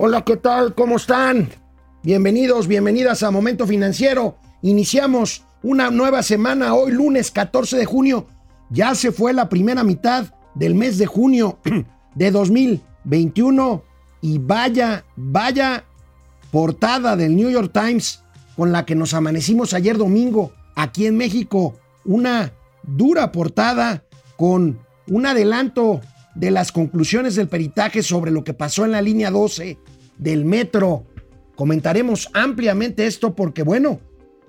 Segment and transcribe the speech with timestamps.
[0.00, 0.76] Hola, ¿qué tal?
[0.76, 1.48] ¿Cómo están?
[2.04, 4.36] Bienvenidos, bienvenidas a Momento Financiero.
[4.62, 8.28] Iniciamos una nueva semana hoy, lunes 14 de junio.
[8.70, 11.58] Ya se fue la primera mitad del mes de junio
[12.14, 13.82] de 2021
[14.20, 15.84] y vaya, vaya
[16.52, 18.22] portada del New York Times
[18.56, 21.74] con la que nos amanecimos ayer domingo aquí en México.
[22.04, 22.52] Una
[22.84, 24.04] dura portada
[24.36, 26.00] con un adelanto
[26.38, 29.76] de las conclusiones del peritaje sobre lo que pasó en la línea 12
[30.18, 31.04] del metro.
[31.56, 34.00] Comentaremos ampliamente esto porque, bueno,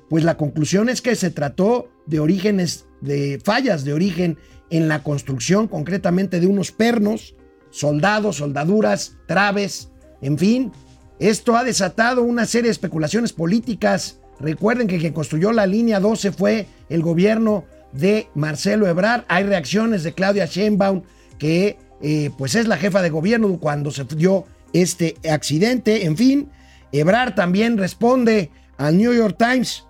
[0.07, 4.37] pues la conclusión es que se trató de orígenes, de fallas de origen
[4.69, 7.35] en la construcción, concretamente de unos pernos,
[7.71, 9.89] soldados, soldaduras, traves,
[10.21, 10.71] en fin.
[11.17, 14.19] Esto ha desatado una serie de especulaciones políticas.
[14.39, 19.25] Recuerden que quien construyó la línea 12 fue el gobierno de Marcelo Ebrard.
[19.27, 21.01] Hay reacciones de Claudia Sheinbaum
[21.39, 26.05] que eh, pues es la jefa de gobierno cuando se dio este accidente.
[26.05, 26.49] En fin,
[26.91, 29.85] Ebrard también responde al New York Times.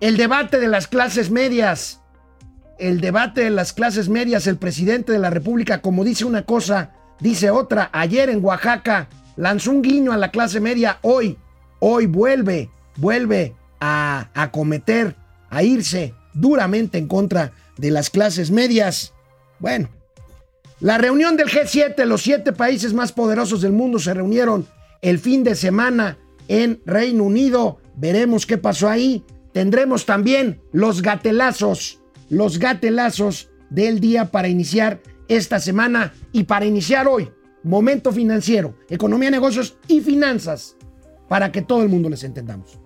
[0.00, 2.00] El debate de las clases medias.
[2.78, 6.92] El debate de las clases medias, el presidente de la República, como dice una cosa,
[7.20, 7.88] dice otra.
[7.92, 10.98] Ayer en Oaxaca lanzó un guiño a la clase media.
[11.00, 11.38] Hoy,
[11.78, 15.16] hoy vuelve, vuelve a acometer,
[15.48, 19.14] a irse duramente en contra de las clases medias.
[19.58, 19.88] Bueno,
[20.80, 24.66] la reunión del G7, los siete países más poderosos del mundo se reunieron
[25.00, 27.78] el fin de semana en Reino Unido.
[27.96, 29.24] Veremos qué pasó ahí.
[29.52, 37.08] Tendremos también los gatelazos, los gatelazos del día para iniciar esta semana y para iniciar
[37.08, 37.30] hoy.
[37.62, 40.76] Momento financiero, economía, negocios y finanzas,
[41.26, 42.78] para que todo el mundo les entendamos.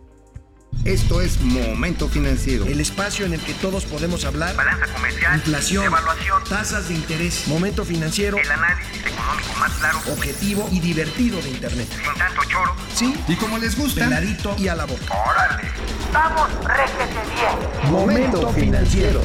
[0.85, 2.65] Esto es Momento Financiero.
[2.65, 4.57] El espacio en el que todos podemos hablar.
[4.57, 5.37] Balanza comercial.
[5.37, 5.85] Inflación.
[5.85, 6.43] Evaluación.
[6.49, 7.47] Tasas de interés.
[7.49, 8.39] Momento Financiero.
[8.39, 9.99] El análisis económico más claro.
[10.11, 11.87] Objetivo y divertido de Internet.
[11.91, 12.75] Sin tanto choro.
[12.95, 13.15] Sí.
[13.29, 14.05] Y como les gusta.
[14.05, 15.05] Peladito y a la boca.
[15.11, 15.69] ¡Órale!
[16.13, 17.93] ¡Vamos, réjete bien!
[17.93, 19.21] Momento Financiero.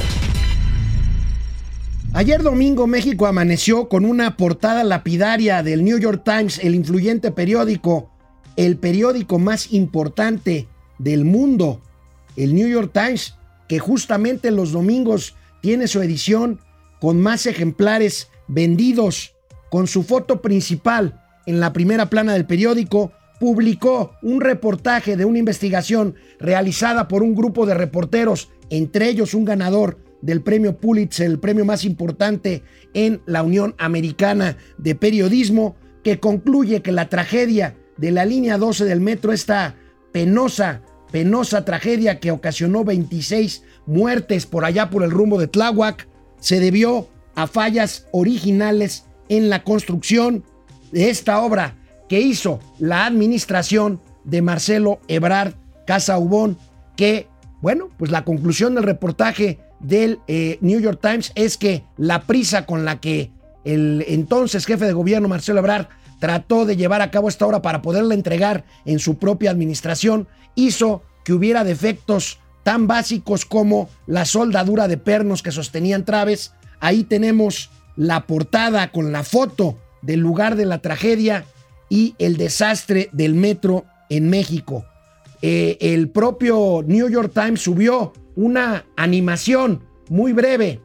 [2.14, 8.10] Ayer domingo México amaneció con una portada lapidaria del New York Times, el influyente periódico,
[8.56, 11.82] el periódico más importante del mundo,
[12.36, 13.36] el New York Times,
[13.68, 16.60] que justamente los domingos tiene su edición
[17.00, 19.34] con más ejemplares vendidos,
[19.70, 25.40] con su foto principal en la primera plana del periódico, publicó un reportaje de una
[25.40, 31.40] investigación realizada por un grupo de reporteros, entre ellos un ganador del premio Pulitzer, el
[31.40, 32.64] premio más importante
[32.94, 38.86] en la Unión Americana de Periodismo, que concluye que la tragedia de la línea 12
[38.86, 39.76] del metro, esta
[40.16, 40.80] penosa,
[41.12, 46.08] penosa tragedia que ocasionó 26 muertes por allá por el rumbo de Tláhuac,
[46.40, 50.46] se debió a fallas originales en la construcción
[50.94, 51.76] de esta obra
[52.08, 55.56] que hizo la administración de Marcelo Ebrard
[55.86, 56.58] Casaubón,
[56.96, 57.28] que,
[57.62, 62.66] bueno, pues la conclusión del reportaje del eh, New York Times es que la prisa
[62.66, 63.32] con la que
[63.66, 65.88] el entonces jefe de gobierno Marcelo Ebrard
[66.20, 71.04] trató de llevar a cabo esta obra para poderla entregar en su propia administración, hizo
[71.24, 76.54] que hubiera defectos tan básicos como la soldadura de pernos que sostenían traves.
[76.80, 81.46] Ahí tenemos la portada con la foto del lugar de la tragedia
[81.90, 84.86] y el desastre del metro en México.
[85.42, 90.82] Eh, el propio New York Times subió una animación muy breve,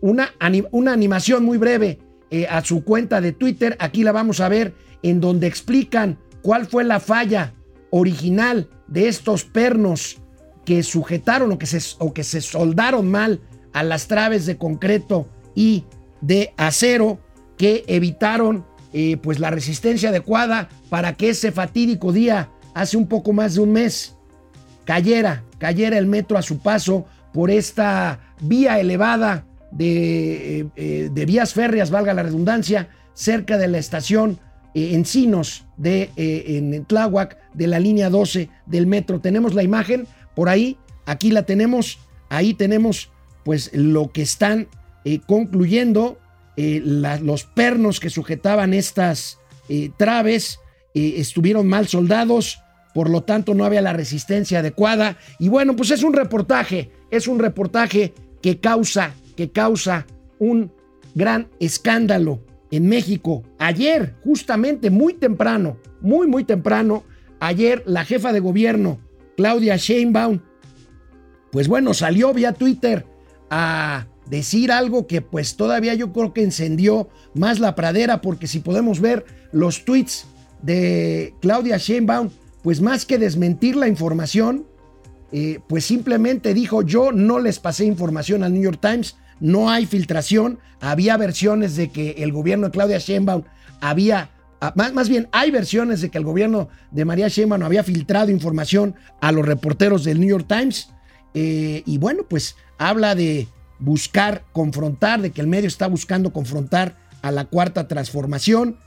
[0.00, 0.30] una,
[0.72, 1.98] una animación muy breve
[2.32, 3.76] eh, a su cuenta de Twitter.
[3.78, 7.52] Aquí la vamos a ver en donde explican cuál fue la falla
[7.90, 10.16] original de estos pernos
[10.64, 13.42] que sujetaron o que se, o que se soldaron mal
[13.74, 15.84] a las traves de concreto y
[16.22, 17.20] de acero
[17.58, 23.34] que evitaron eh, pues la resistencia adecuada para que ese fatídico día, hace un poco
[23.34, 24.16] más de un mes,
[24.86, 27.04] cayera, cayera el metro a su paso
[27.34, 33.68] por esta vía elevada de, eh, eh, de vías férreas, valga la redundancia, cerca de
[33.68, 34.38] la estación
[34.74, 39.20] Encinos de en Tláhuac de la línea 12 del metro.
[39.20, 41.98] Tenemos la imagen por ahí, aquí la tenemos,
[42.30, 43.10] ahí tenemos
[43.44, 44.68] pues lo que están
[45.26, 46.16] concluyendo
[46.56, 49.38] eh, los pernos que sujetaban estas
[49.70, 50.60] eh, traves
[50.92, 52.60] eh, estuvieron mal soldados,
[52.92, 55.16] por lo tanto no había la resistencia adecuada.
[55.38, 60.06] Y bueno, pues es un reportaje, es un reportaje que causa, que causa
[60.38, 60.72] un
[61.14, 63.42] gran escándalo en México.
[63.58, 67.04] Ayer, justamente muy temprano, muy, muy temprano,
[67.38, 68.98] ayer la jefa de gobierno,
[69.36, 70.40] Claudia Sheinbaum,
[71.50, 73.06] pues bueno, salió vía Twitter
[73.50, 78.60] a decir algo que pues todavía yo creo que encendió más la pradera, porque si
[78.60, 80.26] podemos ver los tweets
[80.62, 82.30] de Claudia Sheinbaum,
[82.62, 84.66] pues más que desmentir la información,
[85.32, 89.86] eh, pues simplemente dijo yo no les pasé información al New York Times, no hay
[89.86, 93.42] filtración, había versiones de que el gobierno de Claudia Sheinbaum
[93.80, 94.30] había,
[94.60, 98.30] ah, más, más bien hay versiones de que el gobierno de María Sheinbaum había filtrado
[98.30, 100.90] información a los reporteros del New York Times,
[101.34, 103.48] eh, y bueno, pues habla de
[103.80, 108.78] buscar confrontar, de que el medio está buscando confrontar a la cuarta transformación.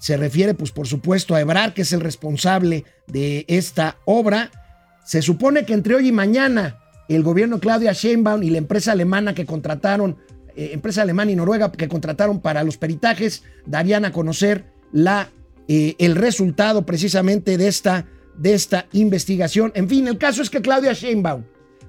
[0.00, 4.50] Se refiere, pues por supuesto, a Ebrard, que es el responsable de esta obra.
[5.04, 6.79] Se supone que entre hoy y mañana
[7.16, 10.16] el gobierno Claudia Sheinbaum y la empresa alemana que contrataron,
[10.54, 15.30] eh, empresa alemana y noruega que contrataron para los peritajes, darían a conocer la,
[15.66, 19.72] eh, el resultado precisamente de esta, de esta investigación.
[19.74, 21.42] En fin, el caso es que Claudia Sheinbaum,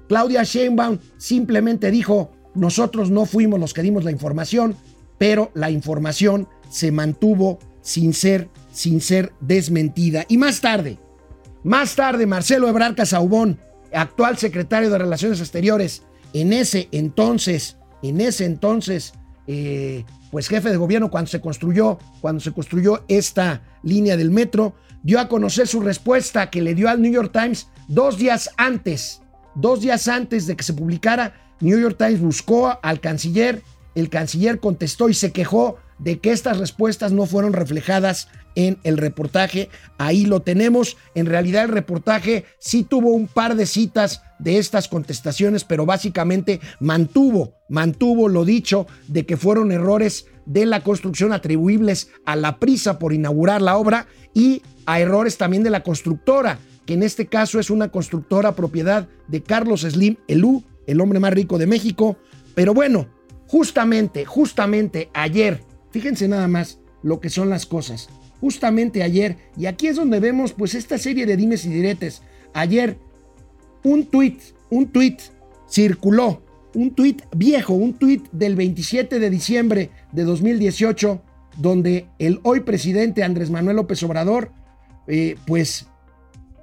[0.08, 4.76] Claudia Sheinbaum simplemente dijo, nosotros no fuimos los que dimos la información,
[5.18, 10.24] pero la información se mantuvo sin ser, sin ser desmentida.
[10.28, 10.98] Y más tarde,
[11.62, 13.58] más tarde, Marcelo Ebrard Casaubón,
[13.94, 16.02] actual secretario de Relaciones Exteriores,
[16.32, 19.12] en ese entonces, en ese entonces,
[19.46, 24.74] eh, pues jefe de gobierno cuando se construyó, cuando se construyó esta línea del metro,
[25.02, 29.20] dio a conocer su respuesta que le dio al New York Times dos días antes,
[29.54, 31.34] dos días antes de que se publicara.
[31.60, 33.62] New York Times buscó al canciller,
[33.94, 38.98] el canciller contestó y se quejó de que estas respuestas no fueron reflejadas en el
[38.98, 39.68] reportaje.
[39.98, 40.96] Ahí lo tenemos.
[41.14, 46.60] En realidad el reportaje sí tuvo un par de citas de estas contestaciones, pero básicamente
[46.80, 52.98] mantuvo, mantuvo lo dicho de que fueron errores de la construcción atribuibles a la prisa
[52.98, 57.60] por inaugurar la obra y a errores también de la constructora, que en este caso
[57.60, 62.16] es una constructora propiedad de Carlos Slim Elú, el hombre más rico de México.
[62.54, 63.06] Pero bueno,
[63.46, 68.08] justamente, justamente ayer, fíjense nada más lo que son las cosas.
[68.42, 72.22] Justamente ayer, y aquí es donde vemos pues esta serie de dimes y diretes.
[72.52, 72.98] Ayer,
[73.84, 75.20] un tuit, un tuit
[75.70, 76.42] circuló,
[76.74, 81.22] un tuit viejo, un tuit del 27 de diciembre de 2018,
[81.56, 84.50] donde el hoy presidente Andrés Manuel López Obrador,
[85.06, 85.86] eh, pues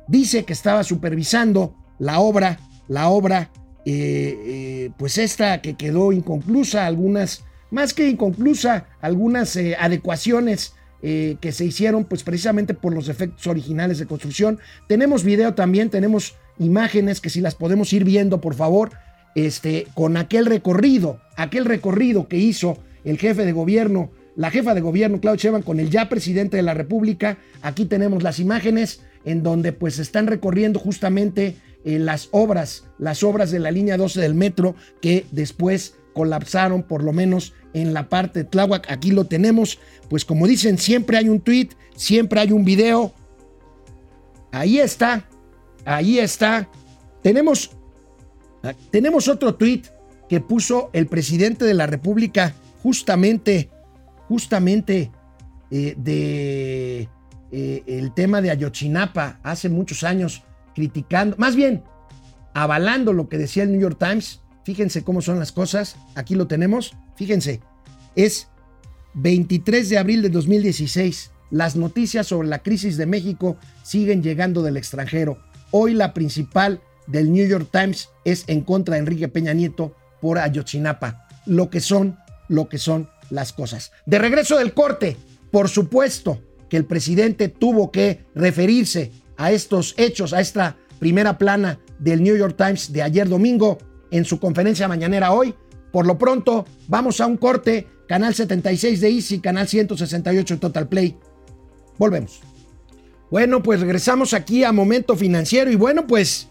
[0.10, 2.60] dice que estaba supervisando la obra,
[2.90, 3.52] la obra
[3.86, 9.58] eh, eh, pues esta que quedó inconclusa, algunas, más que inconclusa, algunas
[11.02, 14.60] eh, que se hicieron pues precisamente por los efectos originales de construcción.
[14.88, 18.92] Tenemos video también, tenemos imágenes que si las podemos ir viendo, por favor,
[19.36, 24.82] este, con aquel recorrido, aquel recorrido que hizo el jefe de gobierno, la jefa de
[24.82, 27.38] gobierno, Claudio Sheinbaum, con el ya presidente de la República.
[27.62, 33.52] Aquí tenemos las imágenes en donde pues están recorriendo justamente eh, las obras, las obras
[33.52, 38.40] de la línea 12 del metro que después colapsaron por lo menos en la parte
[38.40, 38.90] de Tláhuac.
[38.92, 39.80] Aquí lo tenemos.
[40.10, 43.14] Pues como dicen, siempre hay un tweet, siempre hay un video.
[44.52, 45.28] Ahí está,
[45.86, 46.70] ahí está.
[47.22, 47.72] Tenemos,
[48.92, 49.84] tenemos otro tweet
[50.28, 53.70] que puso el presidente de la República justamente,
[54.28, 55.12] justamente
[55.72, 57.10] eh, de
[57.52, 60.44] eh, el tema de Ayotzinapa hace muchos años
[60.76, 61.84] criticando, más bien
[62.54, 64.42] avalando lo que decía el New York Times.
[64.70, 65.96] Fíjense cómo son las cosas.
[66.14, 66.94] Aquí lo tenemos.
[67.16, 67.60] Fíjense.
[68.16, 68.50] Es
[69.16, 71.32] 23 de abril de 2016.
[71.50, 75.40] Las noticias sobre la crisis de México siguen llegando del extranjero.
[75.72, 80.38] Hoy la principal del New York Times es en contra de Enrique Peña Nieto por
[80.38, 81.28] Ayotzinapa.
[81.48, 83.92] Lo que son, lo que son las cosas.
[84.06, 85.18] De regreso del corte,
[85.50, 91.80] por supuesto que el presidente tuvo que referirse a estos hechos, a esta primera plana
[91.98, 93.80] del New York Times de ayer domingo
[94.12, 95.54] en su conferencia mañanera hoy.
[95.92, 100.88] Por lo pronto, vamos a un corte, canal 76 de Easy, canal 168 de Total
[100.88, 101.18] Play.
[101.98, 102.42] Volvemos.
[103.32, 106.50] Bueno, pues regresamos aquí a Momento Financiero y bueno, pues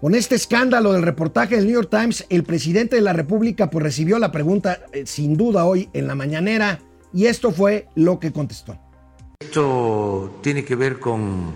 [0.00, 3.82] con este escándalo del reportaje del New York Times, el presidente de la República pues
[3.82, 6.80] recibió la pregunta eh, sin duda hoy en la mañanera
[7.14, 8.78] y esto fue lo que contestó.
[9.40, 11.54] Esto tiene que ver con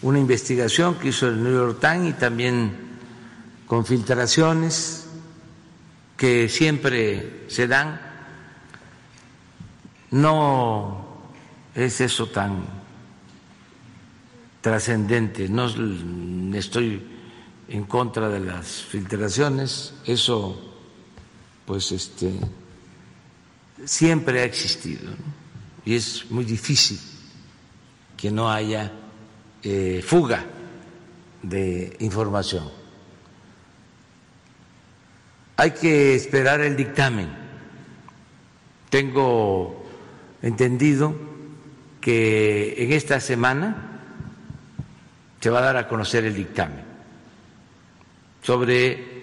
[0.00, 2.83] una investigación que hizo el New York Times y también
[3.66, 5.06] con filtraciones
[6.16, 8.00] que siempre se dan.
[10.10, 11.06] No
[11.74, 12.64] es eso tan
[14.60, 15.66] trascendente, no
[16.56, 17.02] estoy
[17.68, 20.74] en contra de las filtraciones, eso
[21.66, 22.32] pues este
[23.84, 25.10] siempre ha existido
[25.84, 26.98] y es muy difícil
[28.16, 28.90] que no haya
[29.62, 30.44] eh, fuga
[31.42, 32.83] de información.
[35.56, 37.28] Hay que esperar el dictamen.
[38.90, 39.84] Tengo
[40.42, 41.14] entendido
[42.00, 44.02] que en esta semana
[45.40, 46.82] se va a dar a conocer el dictamen
[48.42, 49.14] sobre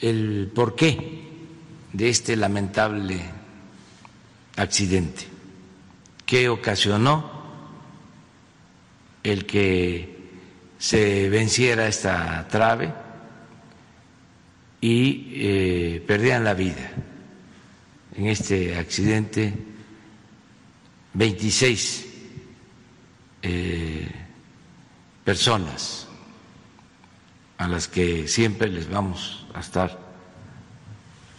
[0.00, 1.28] el porqué
[1.92, 3.20] de este lamentable
[4.56, 5.26] accidente
[6.24, 7.30] que ocasionó
[9.22, 10.30] el que
[10.78, 12.92] se venciera esta trave
[14.80, 16.90] y eh, perdían la vida
[18.14, 19.52] en este accidente
[21.12, 22.06] 26
[23.42, 24.08] eh,
[25.22, 26.08] personas
[27.58, 29.98] a las que siempre les vamos a estar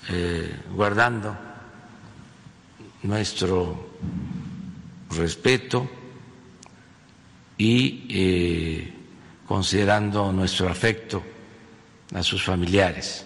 [0.09, 1.35] eh, guardando
[3.03, 3.89] nuestro
[5.09, 5.89] respeto
[7.57, 8.89] y
[9.47, 11.23] considerando nuestro afecto
[12.13, 13.25] a sus familiares.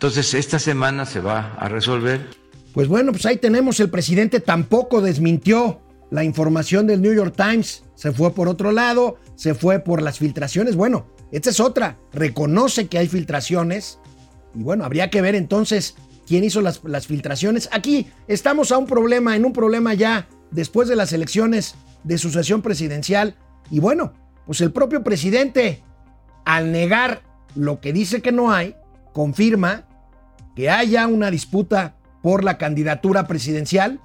[0.00, 2.26] Entonces, esta semana se va a resolver.
[2.72, 7.84] Pues bueno, pues ahí tenemos, el presidente tampoco desmintió la información del New York Times,
[7.96, 10.74] se fue por otro lado, se fue por las filtraciones.
[10.74, 13.98] Bueno, esta es otra, reconoce que hay filtraciones
[14.54, 17.68] y bueno, habría que ver entonces quién hizo las, las filtraciones.
[17.70, 22.62] Aquí estamos a un problema, en un problema ya después de las elecciones de sucesión
[22.62, 23.36] presidencial
[23.70, 24.14] y bueno,
[24.46, 25.82] pues el propio presidente,
[26.46, 27.20] al negar
[27.54, 28.76] lo que dice que no hay,
[29.12, 29.84] confirma
[30.54, 34.00] que haya una disputa por la candidatura presidencial.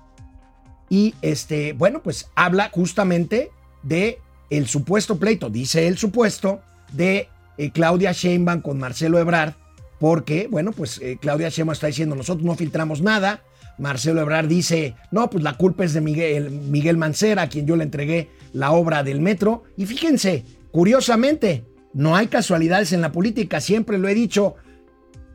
[0.90, 3.52] Y este, bueno, pues habla justamente
[3.84, 6.62] de el supuesto pleito, dice el supuesto,
[6.94, 9.54] de eh, Claudia Sheinbaum con Marcelo Ebrard,
[10.00, 13.42] porque, bueno, pues eh, Claudia Sheinbaum está diciendo, nosotros no filtramos nada,
[13.78, 17.76] Marcelo Ebrard dice, no, pues la culpa es de Miguel, Miguel Mancera, a quien yo
[17.76, 23.62] le entregué la obra del metro, y fíjense, curiosamente, no hay casualidades en la política,
[23.62, 24.56] siempre lo he dicho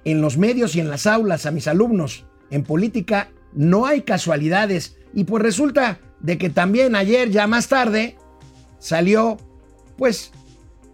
[0.04, 4.96] en los medios y en las aulas a mis alumnos, en política no hay casualidades.
[5.12, 8.16] Y pues resulta de que también ayer, ya más tarde,
[8.78, 9.38] salió,
[9.96, 10.32] pues,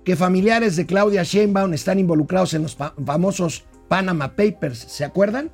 [0.04, 4.78] que familiares de Claudia Sheinbaum están involucrados en los famosos Panama Papers.
[4.78, 5.50] ¿Se acuerdan?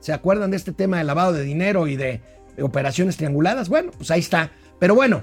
[0.00, 2.20] ¿Se acuerdan de este tema de lavado de dinero y de,
[2.60, 3.68] operaciones trianguladas?
[3.68, 4.50] Bueno, pues ahí está.
[4.78, 5.22] Pero bueno,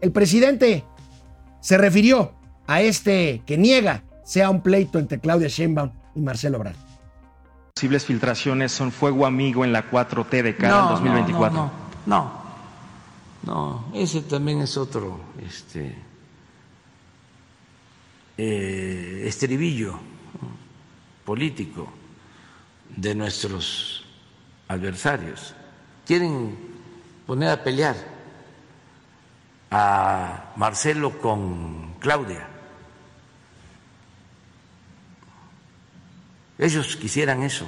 [0.00, 0.84] el presidente
[1.60, 2.34] se refirió
[2.66, 6.89] a este que niega sea un pleito entre Claudia Sheinbaum y Marcelo Obrador
[7.74, 11.58] posibles filtraciones son fuego amigo en la 4T de cara al 2024.
[11.58, 11.70] No,
[12.06, 12.32] no,
[13.42, 15.96] no, ese también es otro este,
[18.36, 19.98] eh, estribillo
[21.24, 21.88] político
[22.96, 24.04] de nuestros
[24.68, 25.54] adversarios.
[26.06, 26.56] Quieren
[27.26, 27.96] poner a pelear
[29.70, 32.48] a Marcelo con Claudia.
[36.60, 37.66] Ellos quisieran eso.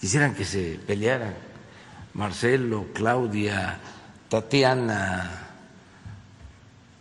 [0.00, 1.34] Quisieran que se pelearan
[2.14, 3.78] Marcelo, Claudia,
[4.30, 5.48] Tatiana,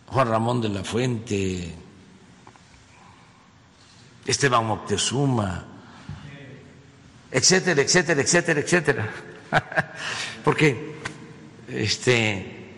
[0.08, 1.74] Juan Ramón de la Fuente,
[4.26, 5.66] Esteban Moctezuma,
[7.32, 9.10] etcétera, etcétera, etcétera, etcétera.
[10.44, 10.96] Porque
[11.70, 12.76] este,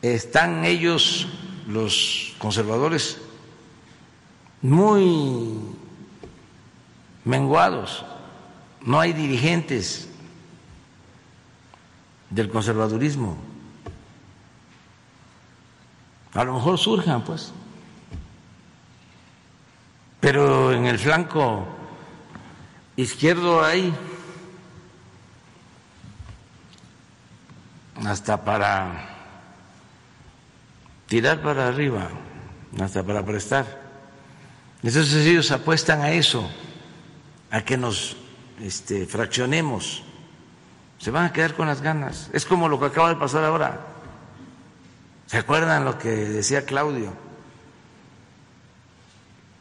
[0.00, 1.28] están ellos,
[1.68, 3.21] los conservadores,
[4.62, 5.58] muy
[7.24, 8.04] menguados,
[8.80, 10.08] no hay dirigentes
[12.30, 13.36] del conservadurismo.
[16.34, 17.52] A lo mejor surjan, pues.
[20.20, 21.66] Pero en el flanco
[22.96, 23.92] izquierdo hay
[28.06, 29.08] hasta para
[31.06, 32.08] tirar para arriba,
[32.80, 33.81] hasta para prestar.
[34.82, 36.50] Entonces ellos apuestan a eso,
[37.50, 38.16] a que nos
[38.60, 40.02] este, fraccionemos.
[40.98, 42.30] Se van a quedar con las ganas.
[42.32, 43.80] Es como lo que acaba de pasar ahora.
[45.26, 47.12] ¿Se acuerdan lo que decía Claudio?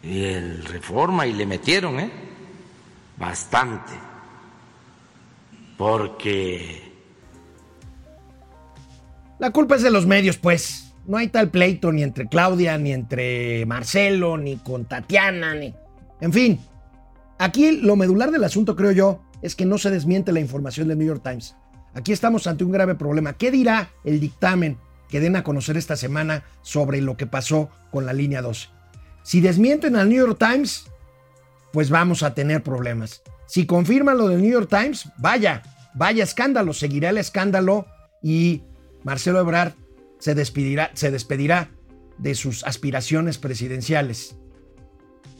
[0.04, 2.12] Y el reforma, y le metieron, ¿eh?
[3.18, 3.94] Bastante.
[5.78, 6.92] Porque...
[9.38, 10.91] La culpa es de los medios, pues.
[11.12, 15.76] No hay tal pleito ni entre Claudia, ni entre Marcelo, ni con Tatiana, ni...
[16.22, 16.58] En fin,
[17.38, 20.98] aquí lo medular del asunto, creo yo, es que no se desmiente la información del
[20.98, 21.58] New York Times.
[21.94, 23.34] Aquí estamos ante un grave problema.
[23.34, 24.78] ¿Qué dirá el dictamen
[25.10, 28.70] que den a conocer esta semana sobre lo que pasó con la línea 12?
[29.24, 30.86] Si desmienten al New York Times,
[31.74, 33.22] pues vamos a tener problemas.
[33.48, 35.62] Si confirman lo del New York Times, vaya,
[35.94, 37.86] vaya escándalo, seguirá el escándalo
[38.24, 38.64] y
[39.04, 39.74] Marcelo Ebrard
[40.22, 41.72] se despedirá, se despedirá
[42.18, 44.38] de sus aspiraciones presidenciales.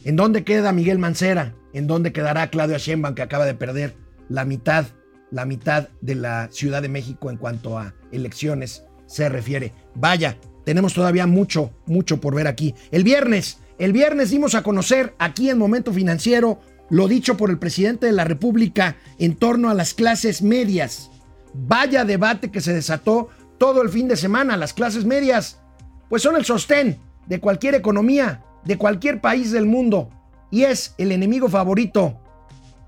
[0.04, 1.54] ¿En dónde queda Miguel Mancera?
[1.72, 3.94] ¿En dónde quedará Claudia Sheinbaum que acaba de perder
[4.28, 4.86] la mitad
[5.32, 9.72] la mitad de la Ciudad de México en cuanto a elecciones se refiere.
[9.94, 12.74] Vaya, tenemos todavía mucho, mucho por ver aquí.
[12.92, 16.60] El viernes, el viernes dimos a conocer aquí en Momento Financiero
[16.90, 21.10] lo dicho por el presidente de la República en torno a las clases medias.
[21.54, 23.30] Vaya debate que se desató
[23.62, 24.56] todo el fin de semana.
[24.56, 25.62] Las clases medias,
[26.08, 30.10] pues son el sostén de cualquier economía, de cualquier país del mundo.
[30.50, 32.20] Y es el enemigo favorito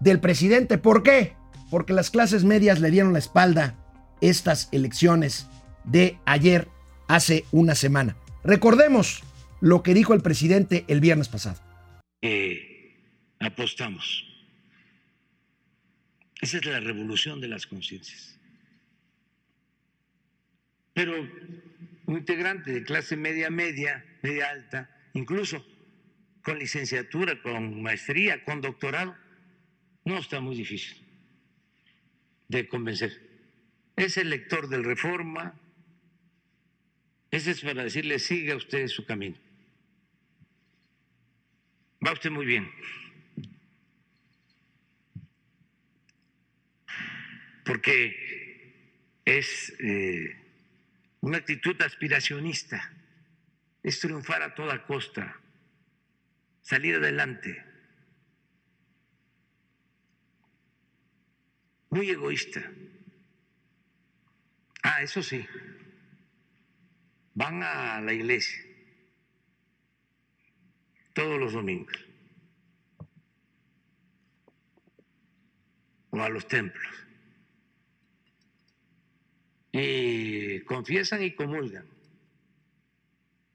[0.00, 0.76] del presidente.
[0.76, 1.36] ¿Por qué?
[1.70, 3.76] Porque las clases medias le dieron la espalda
[4.20, 5.46] estas elecciones
[5.84, 6.66] de ayer,
[7.06, 8.16] hace una semana.
[8.42, 9.22] Recordemos
[9.60, 11.60] lo que dijo el presidente el viernes pasado.
[12.20, 12.96] Eh,
[13.38, 14.24] apostamos.
[16.40, 18.33] Esa es la revolución de las conciencias.
[20.94, 21.20] Pero
[22.06, 25.64] un integrante de clase media, media, media alta, incluso
[26.42, 29.16] con licenciatura, con maestría, con doctorado,
[30.04, 30.96] no está muy difícil
[32.48, 33.20] de convencer.
[33.96, 35.60] Es el lector del Reforma,
[37.30, 39.36] ese es para decirle, siga usted su camino.
[42.06, 42.70] Va usted muy bien.
[47.64, 48.72] porque
[49.24, 50.36] es eh,
[51.24, 52.92] una actitud aspiracionista,
[53.82, 55.40] es triunfar a toda costa,
[56.60, 57.64] salir adelante,
[61.88, 62.70] muy egoísta.
[64.82, 65.46] Ah, eso sí,
[67.32, 68.62] van a la iglesia.
[71.14, 71.96] Todos los domingos.
[76.10, 77.03] O a los templos
[79.76, 81.84] y confiesan y comulgan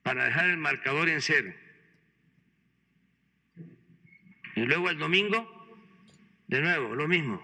[0.04, 1.54] para dejar el marcador en cero.
[4.56, 5.48] Y luego el domingo,
[6.48, 7.42] de nuevo, lo mismo.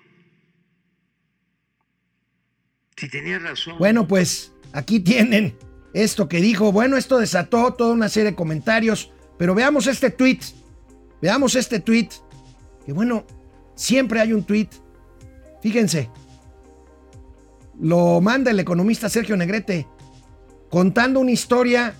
[2.97, 3.77] Si tenía razón.
[3.77, 5.57] Bueno, pues aquí tienen
[5.93, 6.73] esto que dijo.
[6.73, 10.39] Bueno, esto desató toda una serie de comentarios, pero veamos este tweet.
[11.21, 12.09] Veamos este tweet.
[12.85, 13.25] Que bueno,
[13.75, 14.69] siempre hay un tweet.
[15.61, 16.09] Fíjense,
[17.79, 19.87] lo manda el economista Sergio Negrete,
[20.69, 21.95] contando una historia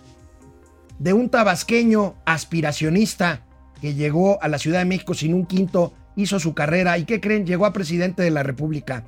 [1.00, 3.46] de un tabasqueño aspiracionista
[3.82, 7.20] que llegó a la Ciudad de México sin un quinto, hizo su carrera y ¿qué
[7.20, 7.46] creen?
[7.46, 9.06] Llegó a presidente de la República.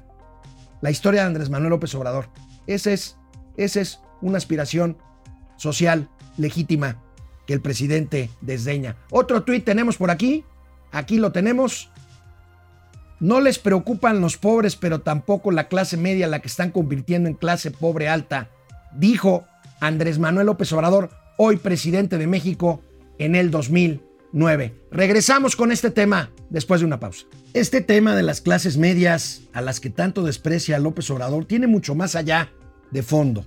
[0.81, 2.29] La historia de Andrés Manuel López Obrador.
[2.67, 3.17] Esa es,
[3.55, 4.97] ese es una aspiración
[5.55, 7.01] social legítima
[7.45, 8.97] que el presidente desdeña.
[9.09, 10.43] Otro tuit tenemos por aquí.
[10.91, 11.89] Aquí lo tenemos.
[13.19, 17.35] No les preocupan los pobres, pero tampoco la clase media, la que están convirtiendo en
[17.35, 18.49] clase pobre alta,
[18.95, 19.45] dijo
[19.79, 22.81] Andrés Manuel López Obrador, hoy presidente de México,
[23.17, 24.73] en el 2009.
[24.91, 27.25] Regresamos con este tema después de una pausa.
[27.53, 31.95] Este tema de las clases medias, a las que tanto desprecia López Obrador, tiene mucho
[31.95, 32.51] más allá
[32.91, 33.45] de fondo.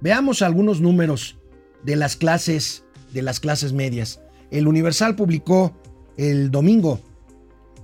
[0.00, 1.36] Veamos algunos números
[1.82, 4.20] de las clases de las clases medias.
[4.50, 5.76] El Universal publicó
[6.16, 7.00] el domingo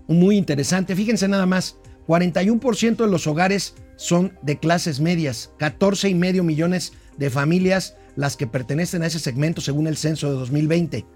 [0.08, 0.94] muy interesante.
[0.94, 6.92] Fíjense nada más, 41% de los hogares son de clases medias, 14 y medio millones
[7.16, 11.06] de familias las que pertenecen a ese segmento según el censo de 2020.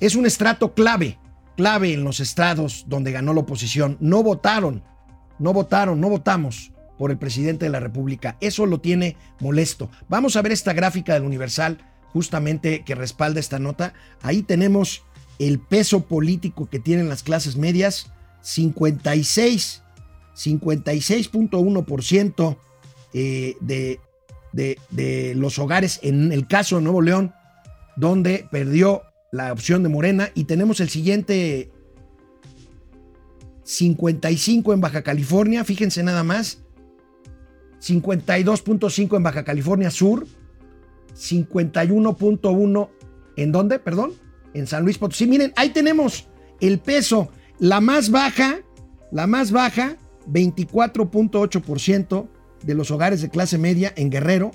[0.00, 1.18] Es un estrato clave,
[1.56, 3.96] clave en los estados donde ganó la oposición.
[4.00, 4.82] No votaron,
[5.38, 8.36] no votaron, no votamos por el presidente de la República.
[8.40, 9.90] Eso lo tiene molesto.
[10.08, 11.78] Vamos a ver esta gráfica del Universal
[12.12, 13.94] justamente que respalda esta nota.
[14.22, 15.04] Ahí tenemos
[15.38, 19.82] el peso político que tienen las clases medias, 56,
[20.34, 22.56] 56.1%
[23.12, 24.00] eh, de,
[24.52, 27.34] de, de los hogares en el caso de Nuevo León,
[27.96, 30.30] donde perdió la opción de Morena.
[30.34, 31.70] Y tenemos el siguiente
[33.64, 36.62] 55 en Baja California, fíjense nada más.
[37.80, 40.26] 52.5 en Baja California Sur.
[41.14, 42.90] 51.1
[43.36, 44.12] en dónde, perdón?
[44.56, 45.26] En San Luis Potosí.
[45.26, 46.28] Miren, ahí tenemos
[46.60, 48.58] el peso, la más baja,
[49.10, 49.96] la más baja,
[50.28, 52.28] 24.8%
[52.62, 54.50] de los hogares de clase media en Guerrero,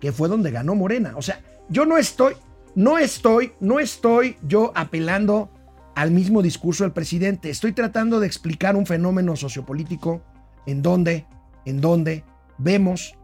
[0.00, 1.14] que fue donde ganó Morena.
[1.16, 2.34] O sea, yo no estoy,
[2.74, 5.50] no estoy, no estoy yo apelando
[5.96, 7.50] al mismo discurso del presidente.
[7.50, 10.22] Estoy tratando de explicar un fenómeno sociopolítico
[10.66, 11.26] en donde,
[11.64, 12.24] en donde
[12.58, 13.14] vemos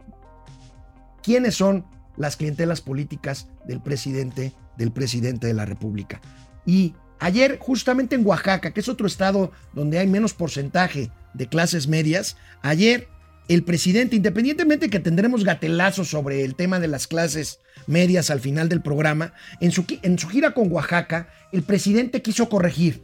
[1.23, 1.85] quiénes son
[2.17, 6.21] las clientelas políticas del presidente del presidente de la República.
[6.65, 11.87] Y ayer, justamente en Oaxaca, que es otro estado donde hay menos porcentaje de clases
[11.87, 13.07] medias, ayer
[13.47, 18.69] el presidente, independientemente que tendremos gatelazos sobre el tema de las clases medias al final
[18.69, 23.03] del programa, en su, en su gira con Oaxaca, el presidente quiso corregir.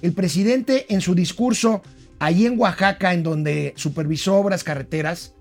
[0.00, 1.82] El presidente en su discurso
[2.18, 5.34] ahí en Oaxaca, en donde supervisó obras carreteras,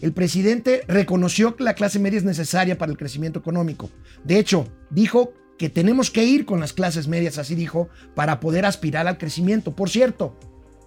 [0.00, 3.90] el presidente reconoció que la clase media es necesaria para el crecimiento económico.
[4.24, 8.64] De hecho, dijo que tenemos que ir con las clases medias, así dijo, para poder
[8.64, 9.74] aspirar al crecimiento.
[9.74, 10.38] Por cierto,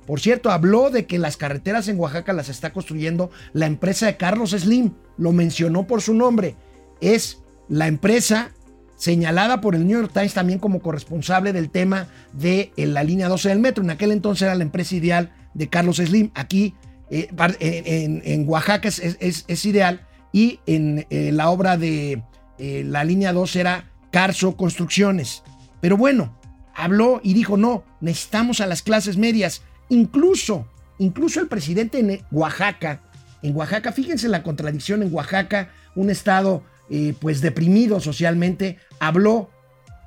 [0.08, 4.18] por cierto, habló de que las carreteras en Oaxaca las está construyendo la empresa de
[4.18, 6.56] Carlos Slim, lo mencionó por su nombre.
[7.02, 8.52] Es la empresa
[8.98, 13.28] señalada por el New York Times también como corresponsable del tema de eh, la línea
[13.28, 13.84] 12 del metro.
[13.84, 16.32] En aquel entonces era la empresa ideal de Carlos Slim.
[16.34, 16.76] Aquí
[17.12, 22.24] eh, en, Oaxaca es, ideal y en eh, la obra de
[22.58, 25.44] la línea 2 era Carso Construcciones.
[25.82, 26.38] Pero bueno,
[26.76, 29.64] habló y dijo, no, necesitamos a las clases medias.
[29.90, 30.68] Incluso,
[31.00, 33.02] incluso el presidente en Oaxaca,
[33.42, 39.50] en Oaxaca, fíjense la contradicción en Oaxaca, un estado eh, pues deprimido socialmente, habló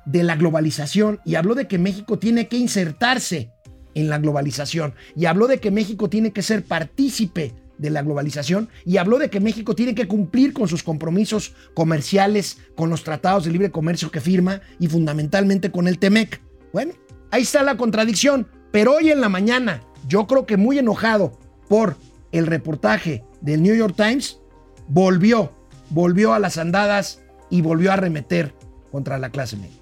[0.05, 3.51] de la globalización y habló de que México tiene que insertarse
[3.95, 8.69] en la globalización y habló de que México tiene que ser partícipe de la globalización
[8.85, 13.45] y habló de que México tiene que cumplir con sus compromisos comerciales, con los tratados
[13.45, 16.41] de libre comercio que firma y fundamentalmente con el TEMEC.
[16.71, 16.93] Bueno,
[17.31, 21.97] ahí está la contradicción, pero hoy en la mañana, yo creo que muy enojado por
[22.31, 24.39] el reportaje del New York Times,
[24.87, 25.51] volvió,
[25.89, 28.53] volvió a las andadas y volvió a arremeter
[28.91, 29.79] contra la clase media.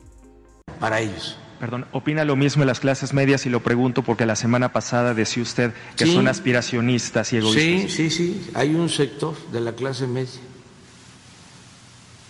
[0.80, 1.38] Para ellos.
[1.64, 3.46] Perdón, ¿opina lo mismo de las clases medias?
[3.46, 7.90] Y lo pregunto porque la semana pasada decía usted que son aspiracionistas y egoístas.
[7.94, 8.52] Sí, sí, sí.
[8.54, 10.42] Hay un sector de la clase media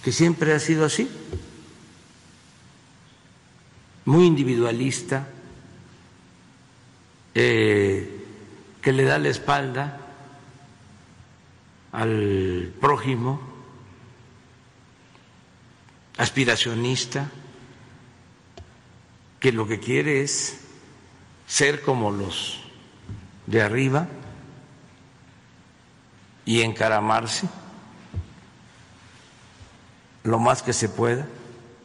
[0.03, 1.09] que siempre ha sido así,
[4.05, 5.27] muy individualista,
[7.33, 8.23] eh,
[8.83, 9.99] que le da la espalda
[11.91, 13.41] al prójimo,
[16.19, 17.31] aspiracionista
[19.43, 20.57] que lo que quiere es
[21.45, 22.61] ser como los
[23.45, 24.07] de arriba
[26.45, 27.49] y encaramarse
[30.23, 31.27] lo más que se pueda,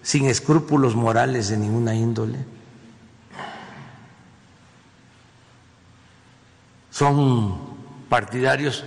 [0.03, 2.38] sin escrúpulos morales de ninguna índole.
[6.92, 7.59] Son
[8.09, 8.85] partidarios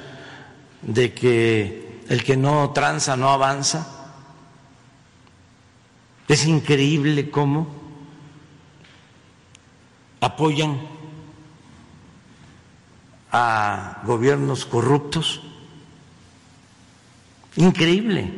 [0.82, 3.86] de que el que no tranza no avanza.
[6.30, 7.81] Es increíble cómo
[10.22, 10.80] apoyan
[13.32, 15.42] a gobiernos corruptos.
[17.56, 18.32] Increíble.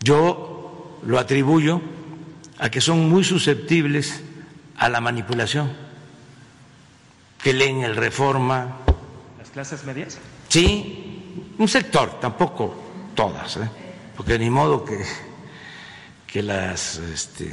[0.00, 1.80] Yo lo atribuyo
[2.58, 4.22] a que son muy susceptibles
[4.76, 5.72] a la manipulación,
[7.42, 8.76] que leen el reforma.
[9.38, 10.18] ¿Las clases medias?
[10.48, 12.76] Sí, un sector, tampoco
[13.14, 13.68] todas, ¿eh?
[14.16, 15.04] porque ni modo que,
[16.26, 16.98] que las...
[16.98, 17.52] Este,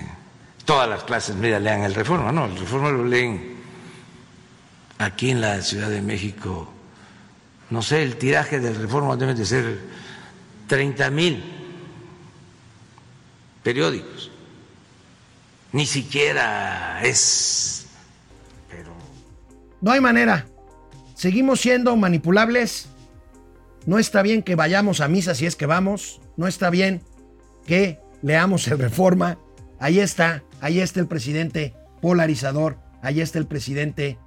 [0.65, 3.58] todas las clases medias lean el Reforma, no, el Reforma lo leen
[4.97, 6.71] aquí en la Ciudad de México,
[7.69, 9.80] no sé, el tiraje del Reforma debe de ser
[10.67, 11.43] 30 mil
[13.63, 14.32] periódicos,
[15.71, 17.88] ni siquiera es...
[18.69, 18.93] Pero...
[19.82, 20.45] No hay manera,
[21.15, 22.88] seguimos siendo manipulables,
[23.86, 27.02] no está bien que vayamos a misa si es que vamos, no está bien
[27.65, 29.38] que leamos el Reforma,
[29.80, 34.17] ahí está Ahí está el presidente polarizador, ahí está el presidente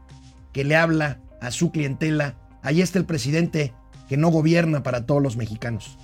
[0.53, 3.73] que le habla a su clientela, ahí está el presidente
[4.07, 5.97] que no gobierna para todos los mexicanos.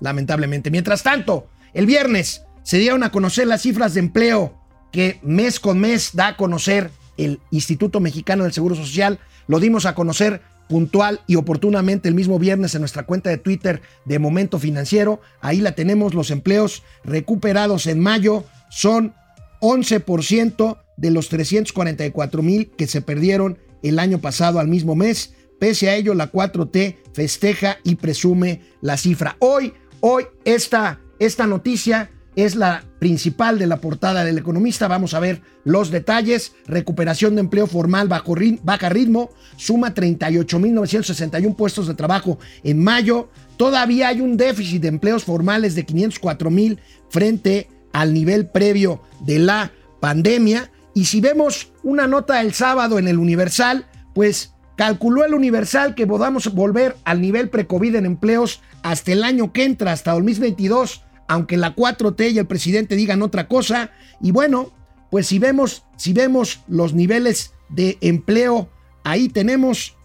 [0.00, 0.72] Lamentablemente.
[0.72, 5.78] Mientras tanto, el viernes se dieron a conocer las cifras de empleo que mes con
[5.78, 9.20] mes da a conocer el Instituto Mexicano del Seguro Social.
[9.46, 13.82] Lo dimos a conocer puntual y oportunamente el mismo viernes en nuestra cuenta de Twitter
[14.04, 15.20] de Momento Financiero.
[15.40, 19.14] Ahí la tenemos, los empleos recuperados en mayo son
[19.60, 25.34] 11% de los 344 mil que se perdieron el año pasado al mismo mes.
[25.58, 29.36] Pese a ello, la 4T festeja y presume la cifra.
[29.40, 34.88] Hoy, hoy, esta, esta noticia es la principal de la portada del economista.
[34.88, 36.52] Vamos a ver los detalles.
[36.66, 43.28] Recuperación de empleo formal bajo baja ritmo, suma 38.961 puestos de trabajo en mayo.
[43.56, 49.02] Todavía hay un déficit de empleos formales de 504 mil frente a al nivel previo
[49.20, 50.70] de la pandemia.
[50.94, 56.06] Y si vemos una nota el sábado en el Universal, pues calculó el Universal que
[56.06, 61.56] podamos volver al nivel pre-COVID en empleos hasta el año que entra, hasta 2022, aunque
[61.56, 63.90] la 4T y el presidente digan otra cosa.
[64.20, 64.72] Y bueno,
[65.10, 68.70] pues si vemos, si vemos los niveles de empleo,
[69.04, 69.96] ahí tenemos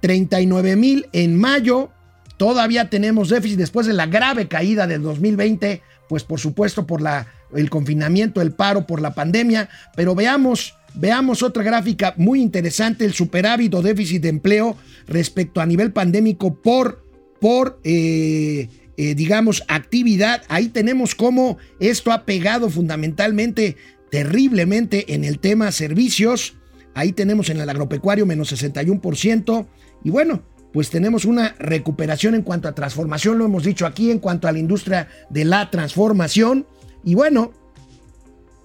[0.00, 1.90] 39 mil en mayo.
[2.36, 5.82] Todavía tenemos déficit después de la grave caída del 2020
[6.12, 11.42] pues por supuesto por la, el confinamiento, el paro, por la pandemia, pero veamos Veamos
[11.42, 17.02] otra gráfica muy interesante, el superávit o déficit de empleo respecto a nivel pandémico por,
[17.40, 20.42] por eh, eh, digamos, actividad.
[20.48, 23.78] Ahí tenemos cómo esto ha pegado fundamentalmente,
[24.10, 26.56] terriblemente en el tema servicios.
[26.92, 29.66] Ahí tenemos en el agropecuario menos 61%.
[30.04, 34.18] Y bueno, pues tenemos una recuperación en cuanto a transformación, lo hemos dicho aquí, en
[34.18, 36.66] cuanto a la industria de la transformación.
[37.04, 37.52] Y bueno,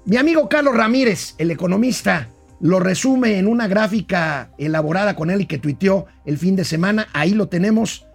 [0.06, 5.46] mi amigo Carlos Ramírez, el economista, lo resume en una gráfica elaborada con él y
[5.46, 7.08] que tuiteó el fin de semana.
[7.14, 8.06] Ahí lo tenemos,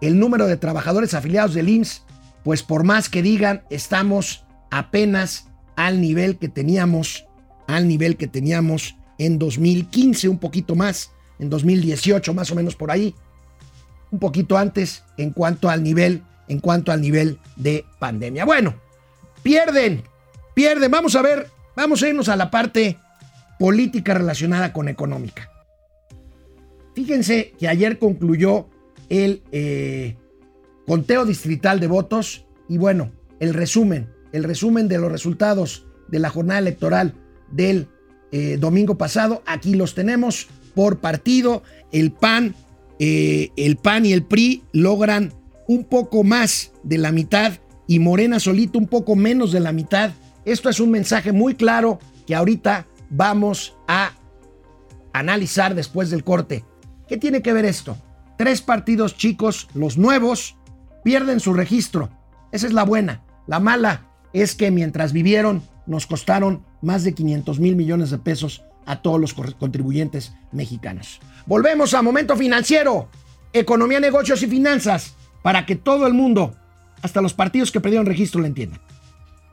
[0.00, 2.04] el número de trabajadores afiliados del IMSS,
[2.42, 7.26] pues por más que digan, estamos apenas al nivel que teníamos,
[7.68, 12.90] al nivel que teníamos en 2015, un poquito más, en 2018 más o menos por
[12.90, 13.14] ahí,
[14.12, 18.44] un poquito antes en cuanto al nivel, en cuanto al nivel de pandemia.
[18.44, 18.76] Bueno,
[19.42, 20.04] pierden
[20.54, 20.90] pierden.
[20.90, 22.98] Vamos a ver, vamos a irnos a la parte
[23.58, 25.50] política relacionada con económica.
[26.94, 28.66] Fíjense que ayer concluyó
[29.08, 30.16] el eh,
[30.86, 36.30] conteo distrital de votos y bueno, el resumen, el resumen de los resultados de la
[36.30, 37.14] jornada electoral
[37.50, 37.88] del
[38.30, 39.42] eh, domingo pasado.
[39.46, 41.62] Aquí los tenemos por partido.
[41.92, 42.54] El PAN,
[43.04, 45.32] eh, el PAN y el PRI logran
[45.66, 47.54] un poco más de la mitad
[47.88, 50.12] y Morena solito un poco menos de la mitad
[50.44, 54.12] esto es un mensaje muy claro que ahorita vamos a
[55.12, 56.64] analizar después del corte.
[57.06, 57.96] ¿Qué tiene que ver esto?
[58.38, 60.56] Tres partidos chicos, los nuevos,
[61.04, 62.10] pierden su registro.
[62.50, 63.22] Esa es la buena.
[63.46, 68.64] La mala es que mientras vivieron nos costaron más de 500 mil millones de pesos
[68.86, 71.20] a todos los contribuyentes mexicanos.
[71.46, 73.08] Volvemos a Momento Financiero,
[73.52, 76.54] Economía, Negocios y Finanzas, para que todo el mundo,
[77.02, 78.80] hasta los partidos que perdieron registro, lo entiendan.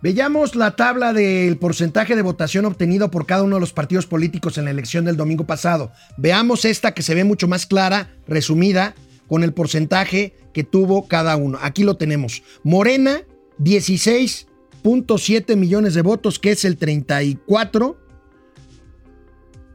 [0.02, 4.58] Veamos la tabla del porcentaje de votación obtenido por cada uno de los partidos políticos
[4.58, 5.92] en la elección del domingo pasado.
[6.16, 8.96] Veamos esta que se ve mucho más clara, resumida,
[9.28, 11.60] con el porcentaje que tuvo cada uno.
[11.62, 12.44] Aquí lo tenemos.
[12.64, 13.24] Morena,
[13.60, 16.78] 16.7 millones de votos, que es el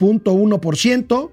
[0.04, 1.30] 34.1%.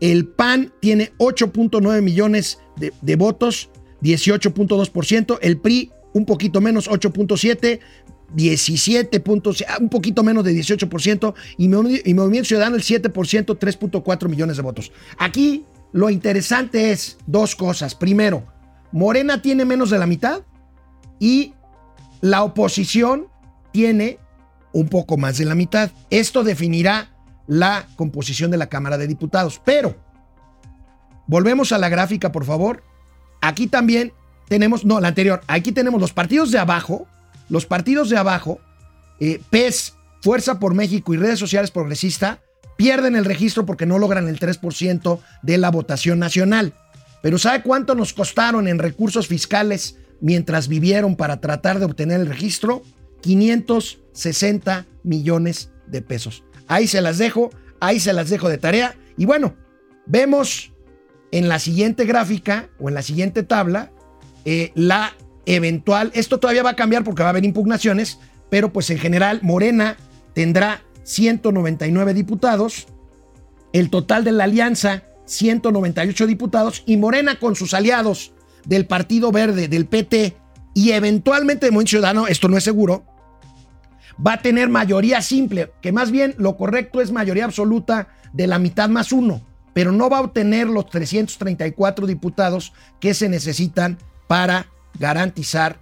[0.00, 3.70] El PAN tiene 8.9 millones de, de votos,
[4.02, 5.38] 18.2%.
[5.40, 7.80] El PRI un poquito menos, 8.7,
[8.34, 11.64] 17 puntos, un poquito menos de 18%, y,
[12.10, 14.92] y Movimiento Ciudadano el 7%, 3.4 millones de votos.
[15.18, 17.94] Aquí lo interesante es dos cosas.
[17.94, 18.46] Primero,
[18.92, 20.42] Morena tiene menos de la mitad
[21.18, 21.54] y
[22.20, 23.28] la oposición
[23.72, 24.18] tiene
[24.72, 25.90] un poco más de la mitad.
[26.10, 27.13] Esto definirá
[27.46, 29.60] la composición de la Cámara de Diputados.
[29.64, 29.96] Pero,
[31.26, 32.82] volvemos a la gráfica, por favor.
[33.40, 34.12] Aquí también
[34.48, 37.06] tenemos, no, la anterior, aquí tenemos los partidos de abajo,
[37.48, 38.58] los partidos de abajo,
[39.20, 42.40] eh, PES, Fuerza por México y redes sociales progresista,
[42.76, 46.72] pierden el registro porque no logran el 3% de la votación nacional.
[47.22, 52.26] Pero ¿sabe cuánto nos costaron en recursos fiscales mientras vivieron para tratar de obtener el
[52.26, 52.82] registro?
[53.20, 56.42] 560 millones de pesos.
[56.66, 57.50] Ahí se las dejo,
[57.80, 58.96] ahí se las dejo de tarea.
[59.16, 59.54] Y bueno,
[60.06, 60.72] vemos
[61.30, 63.90] en la siguiente gráfica o en la siguiente tabla
[64.44, 65.14] eh, la
[65.46, 68.18] eventual, esto todavía va a cambiar porque va a haber impugnaciones,
[68.50, 69.96] pero pues en general Morena
[70.32, 72.86] tendrá 199 diputados,
[73.72, 78.32] el total de la alianza 198 diputados y Morena con sus aliados
[78.66, 80.36] del Partido Verde, del PT
[80.74, 83.04] y eventualmente de Movimiento Ciudadano, esto no es seguro,
[84.24, 88.58] va a tener mayoría simple, que más bien lo correcto es mayoría absoluta de la
[88.58, 94.66] mitad más uno, pero no va a obtener los 334 diputados que se necesitan para
[94.98, 95.78] garantizar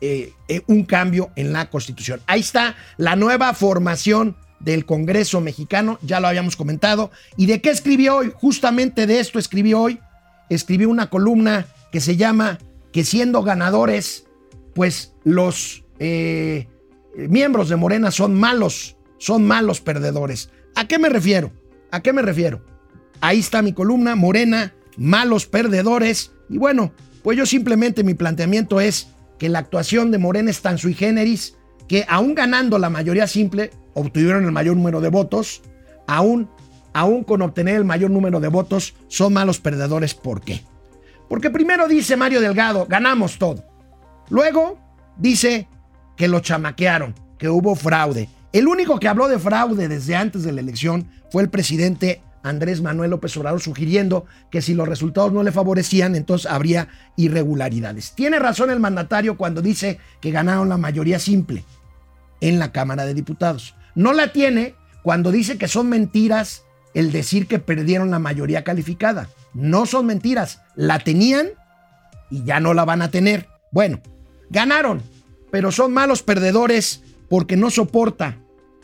[0.00, 2.20] eh, eh, un cambio en la Constitución.
[2.26, 7.10] Ahí está la nueva formación del Congreso mexicano, ya lo habíamos comentado.
[7.36, 8.32] ¿Y de qué escribió hoy?
[8.34, 10.00] Justamente de esto escribió hoy.
[10.50, 12.58] Escribió una columna que se llama
[12.92, 14.24] que siendo ganadores,
[14.74, 16.68] pues los eh,
[17.26, 20.50] miembros de Morena son malos, son malos perdedores.
[20.76, 21.52] ¿A qué me refiero?
[21.90, 22.64] ¿A qué me refiero?
[23.20, 26.32] Ahí está mi columna, Morena, malos perdedores.
[26.48, 30.78] Y bueno, pues yo simplemente mi planteamiento es que la actuación de Morena es tan
[30.78, 31.56] sui generis
[31.88, 35.62] que aún ganando la mayoría simple, obtuvieron el mayor número de votos,
[36.06, 36.48] aún,
[36.92, 40.14] aún con obtener el mayor número de votos, son malos perdedores.
[40.14, 40.62] ¿Por qué?
[41.28, 43.64] Porque primero dice Mario Delgado, ganamos todo.
[44.28, 44.78] Luego
[45.16, 45.68] dice
[46.18, 48.28] que lo chamaquearon, que hubo fraude.
[48.52, 52.82] El único que habló de fraude desde antes de la elección fue el presidente Andrés
[52.82, 58.12] Manuel López Obrador sugiriendo que si los resultados no le favorecían, entonces habría irregularidades.
[58.14, 61.64] Tiene razón el mandatario cuando dice que ganaron la mayoría simple
[62.40, 63.74] en la Cámara de Diputados.
[63.94, 69.28] No la tiene cuando dice que son mentiras el decir que perdieron la mayoría calificada.
[69.54, 71.48] No son mentiras, la tenían
[72.30, 73.46] y ya no la van a tener.
[73.70, 74.00] Bueno,
[74.50, 75.02] ganaron,
[75.50, 78.38] pero son malos perdedores porque no soporta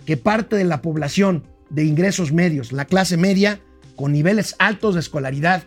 [0.05, 3.61] que parte de la población de ingresos medios, la clase media,
[3.97, 5.65] con niveles altos de escolaridad,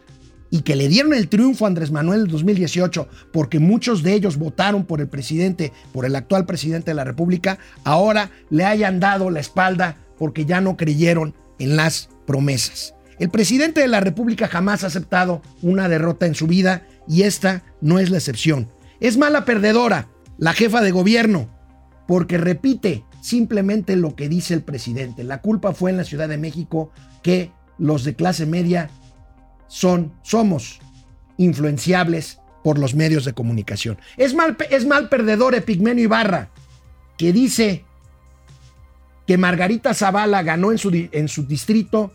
[0.49, 4.37] y que le dieron el triunfo a Andrés Manuel en 2018 porque muchos de ellos
[4.37, 9.29] votaron por el presidente, por el actual presidente de la República, ahora le hayan dado
[9.29, 12.93] la espalda porque ya no creyeron en las promesas.
[13.19, 17.63] El presidente de la República jamás ha aceptado una derrota en su vida y esta
[17.81, 18.69] no es la excepción.
[18.99, 20.07] Es mala perdedora
[20.37, 21.49] la jefa de gobierno
[22.07, 25.23] porque repite simplemente lo que dice el presidente.
[25.23, 28.89] La culpa fue en la Ciudad de México que los de clase media
[29.67, 30.79] son, somos
[31.37, 33.97] influenciables por los medios de comunicación.
[34.15, 36.49] Es mal, es mal perdedor Epigmenio Ibarra,
[37.17, 37.85] que dice
[39.25, 42.13] que Margarita Zavala ganó en su, en su distrito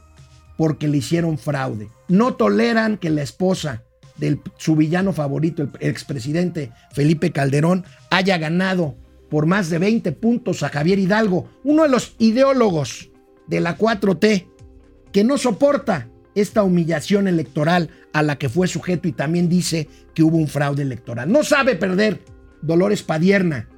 [0.57, 1.89] porque le hicieron fraude.
[2.09, 3.85] No toleran que la esposa
[4.17, 8.97] de su villano favorito, el expresidente Felipe Calderón, haya ganado
[9.31, 13.11] por más de 20 puntos a Javier Hidalgo, uno de los ideólogos
[13.47, 14.47] de la 4T,
[15.11, 20.23] que no soporta esta humillación electoral a la que fue sujeto y también dice que
[20.23, 21.31] hubo un fraude electoral.
[21.31, 22.23] No sabe perder
[22.63, 23.69] Dolores Padierna,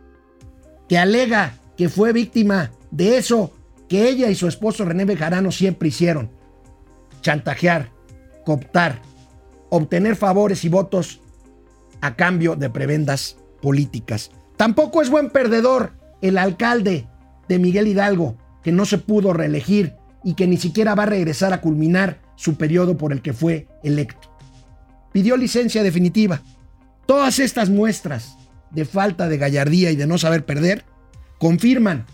[0.89, 3.53] que alega que fue víctima de eso
[3.89, 6.31] que ella y su esposo René Bejarano siempre hicieron.
[7.21, 7.91] Chantajear,
[8.45, 9.03] cooptar,
[9.69, 11.21] obtener favores y votos
[12.01, 14.31] a cambio de prebendas políticas.
[14.57, 17.07] Tampoco es buen perdedor el alcalde
[17.49, 21.53] de Miguel Hidalgo, que no se pudo reelegir y que ni siquiera va a regresar
[21.53, 24.31] a culminar su periodo por el que fue electo.
[25.13, 26.43] Pidió licencia definitiva.
[27.07, 28.37] Todas estas muestras
[28.71, 30.85] de falta de gallardía y de no saber perder
[31.39, 32.07] confirman,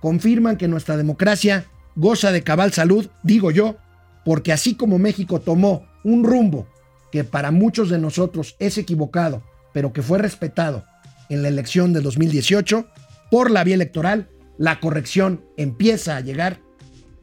[0.00, 3.76] confirman que nuestra democracia goza de cabal salud, digo yo,
[4.24, 6.66] porque así como México tomó un rumbo
[7.12, 9.42] que para muchos de nosotros es equivocado,
[9.72, 10.84] pero que fue respetado
[11.28, 12.86] en la elección de 2018,
[13.30, 16.60] por la vía electoral, la corrección empieza a llegar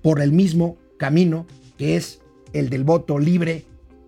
[0.02, 2.22] por el mismo camino que es
[2.54, 3.66] el del voto libre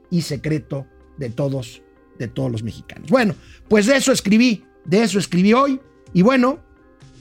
[0.10, 0.86] y secreto
[1.18, 1.82] de todos,
[2.18, 3.10] de todos los mexicanos.
[3.10, 3.36] Bueno,
[3.68, 5.82] pues de eso escribí, de eso escribí hoy.
[6.13, 6.60] Y bueno,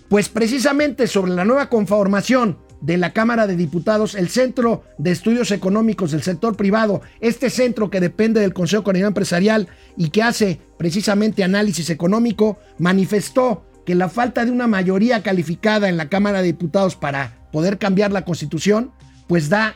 [0.08, 5.50] pues precisamente sobre la nueva conformación de la Cámara de Diputados, el Centro de Estudios
[5.50, 10.60] Económicos del Sector Privado, este centro que depende del Consejo Coordinador Empresarial y que hace
[10.78, 16.46] precisamente análisis económico, manifestó que la falta de una mayoría calificada en la Cámara de
[16.46, 18.92] Diputados para poder cambiar la Constitución,
[19.26, 19.74] pues da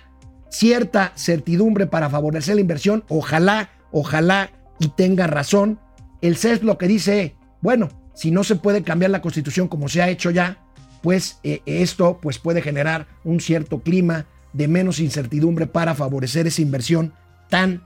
[0.49, 3.03] cierta certidumbre para favorecer la inversión.
[3.09, 5.81] Ojalá, ojalá y tenga razón.
[6.23, 10.01] El CES lo que dice, bueno, si no se puede cambiar la constitución como se
[10.01, 10.59] ha hecho ya,
[11.03, 16.63] pues eh, esto pues puede generar un cierto clima de menos incertidumbre para favorecer esa
[16.63, 17.13] inversión
[17.49, 17.83] tan,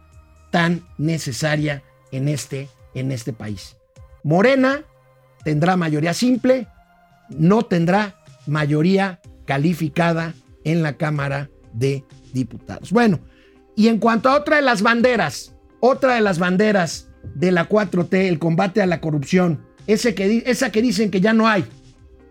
[0.50, 3.76] tan necesaria en este, en este país.
[4.22, 4.82] Morena
[5.44, 6.66] tendrá mayoría simple,
[7.28, 12.90] no tendrá mayoría calificada en la Cámara de diputados.
[12.90, 13.20] Bueno,
[13.76, 18.14] y en cuanto a otra de las banderas, otra de las banderas de la 4T,
[18.14, 21.64] el combate a la corrupción, ese que, esa que dicen que ya no hay.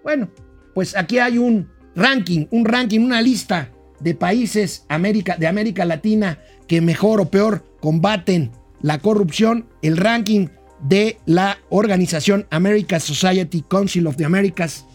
[0.03, 0.29] Bueno,
[0.73, 6.39] pues aquí hay un ranking, un ranking, una lista de países América, de América Latina
[6.67, 9.67] que mejor o peor combaten la corrupción.
[9.81, 10.47] El ranking
[10.83, 14.85] de la organización American Society Council of the Americas.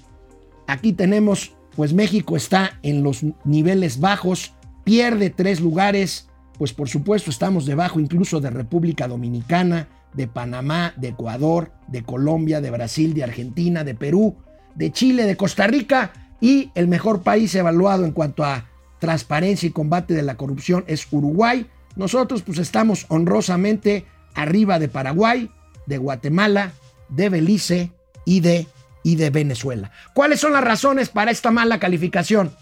[0.67, 7.31] Aquí tenemos, pues México está en los niveles bajos, pierde tres lugares, pues por supuesto
[7.31, 13.25] estamos debajo incluso de República Dominicana, de Panamá, de Ecuador, de Colombia, de Brasil, de
[13.25, 14.37] Argentina, de Perú,
[14.79, 19.73] de Chile, de Costa Rica y el mejor país evaluado en cuanto a transparencia y
[19.73, 21.67] combate de la corrupción es Uruguay.
[21.97, 25.51] Nosotros pues estamos honrosamente arriba de Paraguay,
[25.87, 26.73] de Guatemala,
[27.09, 27.93] de Belice
[28.25, 28.69] y de,
[29.03, 29.91] y de Venezuela.
[30.15, 32.53] ¿Cuáles son las razones para esta mala calificación?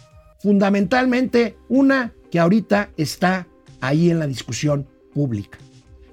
[0.40, 3.46] Fundamentalmente una que ahorita está
[3.82, 5.58] ahí en la discusión pública.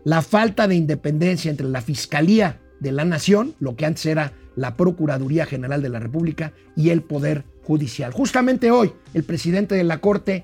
[0.03, 4.75] La falta de independencia entre la Fiscalía de la Nación, lo que antes era la
[4.75, 8.11] Procuraduría General de la República, y el Poder Judicial.
[8.11, 10.43] Justamente hoy, el presidente de la Corte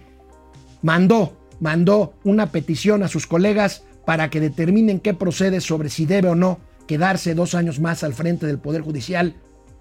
[0.82, 6.30] mandó, mandó una petición a sus colegas para que determinen qué procede sobre si debe
[6.30, 9.36] o no quedarse dos años más al frente del Poder Judicial.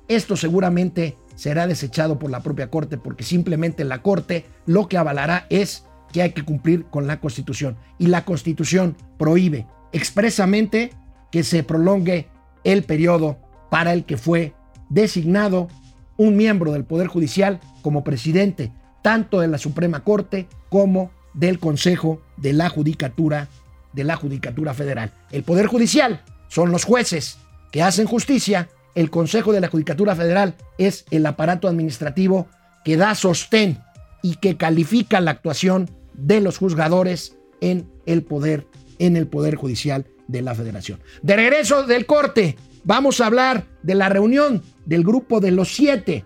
[0.08, 5.46] Esto seguramente será desechado por la propia Corte porque simplemente la Corte lo que avalará
[5.48, 7.76] es que hay que cumplir con la Constitución.
[7.98, 10.90] Y la Constitución prohíbe expresamente
[11.30, 12.28] que se prolongue
[12.64, 13.38] el periodo
[13.70, 14.54] para el que fue
[14.88, 15.68] designado
[16.16, 22.20] un miembro del Poder Judicial como presidente tanto de la Suprema Corte como del Consejo
[22.36, 23.48] de la Judicatura
[23.92, 25.12] de la Judicatura Federal.
[25.30, 27.38] El Poder Judicial son los jueces
[27.72, 32.48] que hacen justicia, el Consejo de la Judicatura Federal es el aparato administrativo
[32.84, 33.78] que da sostén
[34.22, 38.66] y que califica la actuación de los juzgadores en el poder
[38.98, 41.00] en el poder judicial de la Federación.
[41.22, 46.24] De regreso del corte, vamos a hablar de la reunión del grupo de los siete,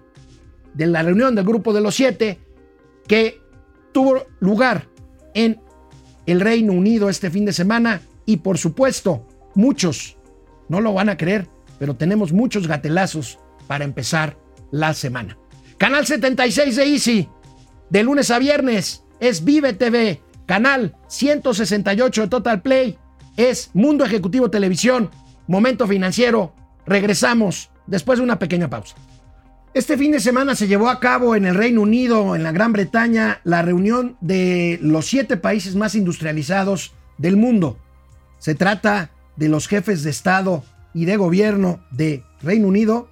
[0.75, 2.39] de la reunión del grupo de los siete
[3.07, 3.41] que
[3.93, 4.89] tuvo lugar
[5.35, 5.61] en
[6.27, 10.17] el Reino Unido este fin de semana y por supuesto muchos,
[10.69, 11.49] no lo van a creer,
[11.79, 14.37] pero tenemos muchos gatelazos para empezar
[14.71, 15.37] la semana.
[15.79, 17.29] Canal 76 de Easy,
[17.91, 20.21] de lunes a viernes, es Vive TV.
[20.47, 22.99] Canal 168 de Total Play,
[23.37, 25.11] es Mundo Ejecutivo Televisión.
[25.47, 26.55] Momento financiero.
[26.87, 28.97] Regresamos después de una pequeña pausa.
[29.75, 32.73] Este fin de semana se llevó a cabo en el Reino Unido, en la Gran
[32.73, 37.79] Bretaña, la reunión de los siete países más industrializados del mundo.
[38.39, 40.63] Se trata de los jefes de Estado
[40.93, 43.09] y de gobierno de Reino Unido,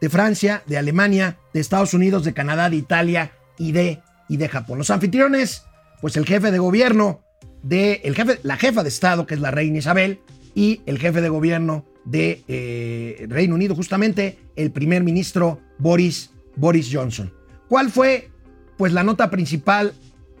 [0.00, 4.48] de Francia, de Alemania, de Estados Unidos, de Canadá, de Italia y de, y de
[4.48, 4.78] Japón.
[4.78, 5.64] Los anfitriones,
[6.00, 7.20] pues el jefe de gobierno
[7.62, 10.20] de el jefe, la jefa de Estado, que es la reina Isabel,
[10.54, 16.88] y el jefe de gobierno de eh, Reino Unido, justamente el primer ministro Boris, Boris
[16.92, 17.32] Johnson.
[17.68, 18.30] ¿Cuál fue,
[18.76, 19.92] pues, la nota principal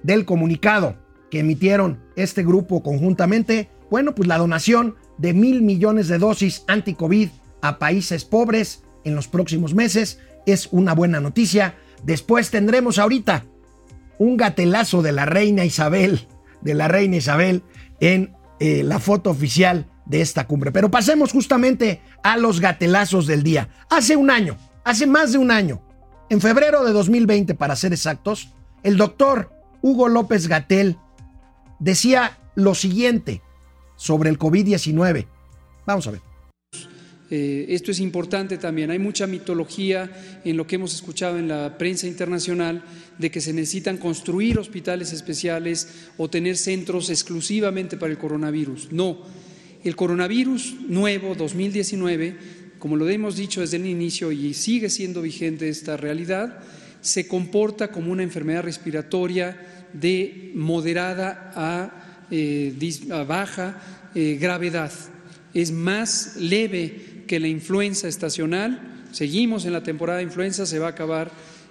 [0.02, 0.96] del comunicado
[1.30, 3.68] que emitieron este grupo conjuntamente?
[3.90, 7.28] Bueno, pues la donación de mil millones de dosis anti-COVID
[7.60, 11.74] a países pobres en los próximos meses es una buena noticia.
[12.04, 13.44] Después tendremos ahorita
[14.18, 16.26] un gatelazo de la reina Isabel,
[16.60, 17.62] de la reina Isabel
[18.00, 20.72] en eh, la foto oficial de esta cumbre.
[20.72, 23.68] Pero pasemos justamente a los gatelazos del día.
[23.90, 25.82] Hace un año, hace más de un año,
[26.30, 28.50] en febrero de 2020 para ser exactos,
[28.82, 29.52] el doctor
[29.82, 30.96] Hugo López Gatel
[31.78, 33.42] decía lo siguiente
[33.96, 35.26] sobre el COVID-19.
[35.86, 36.20] Vamos a ver.
[37.30, 38.90] Eh, esto es importante también.
[38.90, 40.10] Hay mucha mitología
[40.44, 42.82] en lo que hemos escuchado en la prensa internacional
[43.18, 48.92] de que se necesitan construir hospitales especiales o tener centros exclusivamente para el coronavirus.
[48.92, 49.18] No,
[49.88, 52.36] el coronavirus nuevo 2019,
[52.78, 56.58] como lo hemos dicho desde el inicio y sigue siendo vigente esta realidad,
[57.00, 62.74] se comporta como una enfermedad respiratoria de moderada a, eh,
[63.26, 64.92] baja eh, gravedad.
[65.54, 69.06] Es más leve que la influenza estacional.
[69.12, 71.30] Seguimos en la temporada de influenza, se va a acabar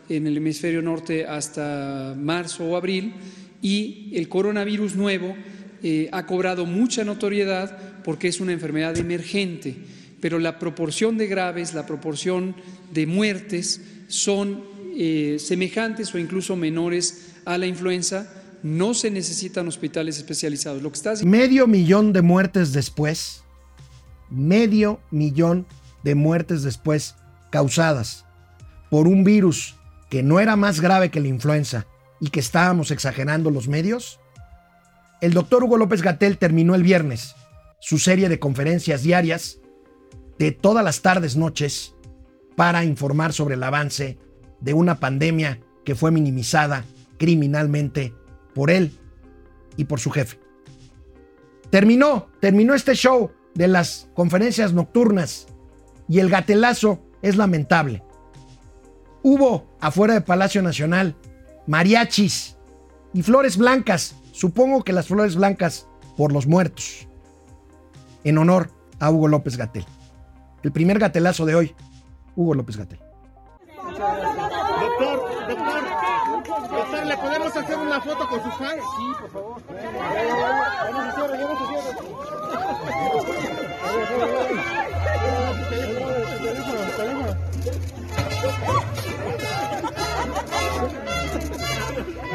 [0.10, 3.14] en el hemisferio norte hasta marzo o abril.
[3.62, 5.36] Y el coronavirus nuevo
[5.84, 7.78] eh, ha cobrado mucha notoriedad
[8.08, 9.76] porque es una enfermedad emergente,
[10.22, 12.56] pero la proporción de graves, la proporción
[12.94, 14.64] de muertes son
[14.96, 18.34] eh, semejantes o incluso menores a la influenza.
[18.64, 20.82] No se necesitan hospitales especializados.
[20.82, 21.16] Lo que está...
[21.26, 23.44] Medio millón de muertes después,
[24.30, 25.66] medio millón
[26.06, 27.16] de muertes después
[27.50, 28.24] causadas
[28.90, 29.76] por un virus
[30.10, 31.88] que no era más grave que la influenza
[32.22, 34.22] y que estábamos exagerando los medios,
[35.20, 37.36] el doctor Hugo López Gatel terminó el viernes
[37.80, 39.60] su serie de conferencias diarias
[40.38, 41.96] de todas las tardes, noches,
[42.56, 44.18] para informar sobre el avance
[44.60, 46.86] de una pandemia que fue minimizada
[47.18, 48.14] criminalmente
[48.54, 48.92] por él
[49.76, 50.40] y por su jefe.
[51.70, 55.48] Terminó, terminó este show de las conferencias nocturnas
[56.08, 58.04] y el gatelazo es lamentable.
[59.24, 61.16] Hubo afuera de Palacio Nacional
[61.66, 62.58] mariachis
[63.14, 67.07] y flores blancas Supongo que las flores blancas por los muertos.
[68.28, 68.70] En honor
[69.00, 69.86] a Hugo López Gatel.
[70.62, 71.74] El primer gatelazo de hoy,
[72.36, 73.00] Hugo López Gatel.
[73.80, 74.28] Doctor,
[75.48, 75.84] doctor,
[76.70, 78.84] doctor, ¿le podemos hacer una foto con sus fans?
[78.98, 79.62] Sí, por favor.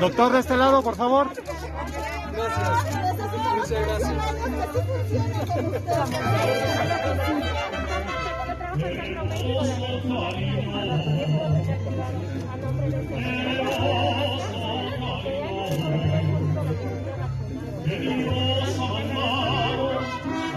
[0.01, 1.28] Doctor, de este lado, por favor.
[2.32, 3.31] Gracias.
[3.72, 4.12] Muchas gracias.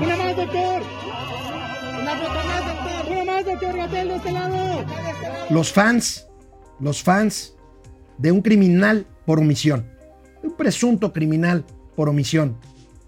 [0.02, 0.82] Una más, doctor.
[2.02, 3.12] Una foto más, doctor.
[3.12, 4.86] Una más, doctor Gatel, de este lado.
[5.50, 6.28] Los fans,
[6.82, 7.56] los fans
[8.18, 9.96] de un criminal por omisión
[10.46, 12.56] un presunto criminal por omisión,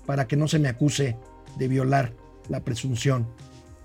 [0.08, 1.16] para que no se me acuse
[1.58, 2.14] de violar
[2.50, 3.28] la presunción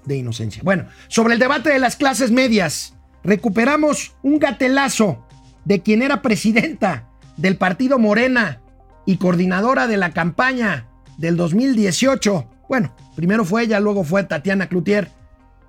[0.07, 0.63] de inocencia.
[0.65, 5.27] Bueno, sobre el debate de las clases medias, recuperamos un gatelazo
[5.67, 8.63] de quien era presidenta del partido Morena
[9.05, 12.49] y coordinadora de la campaña del 2018.
[12.69, 15.11] Bueno, primero fue ella, luego fue Tatiana Cloutier.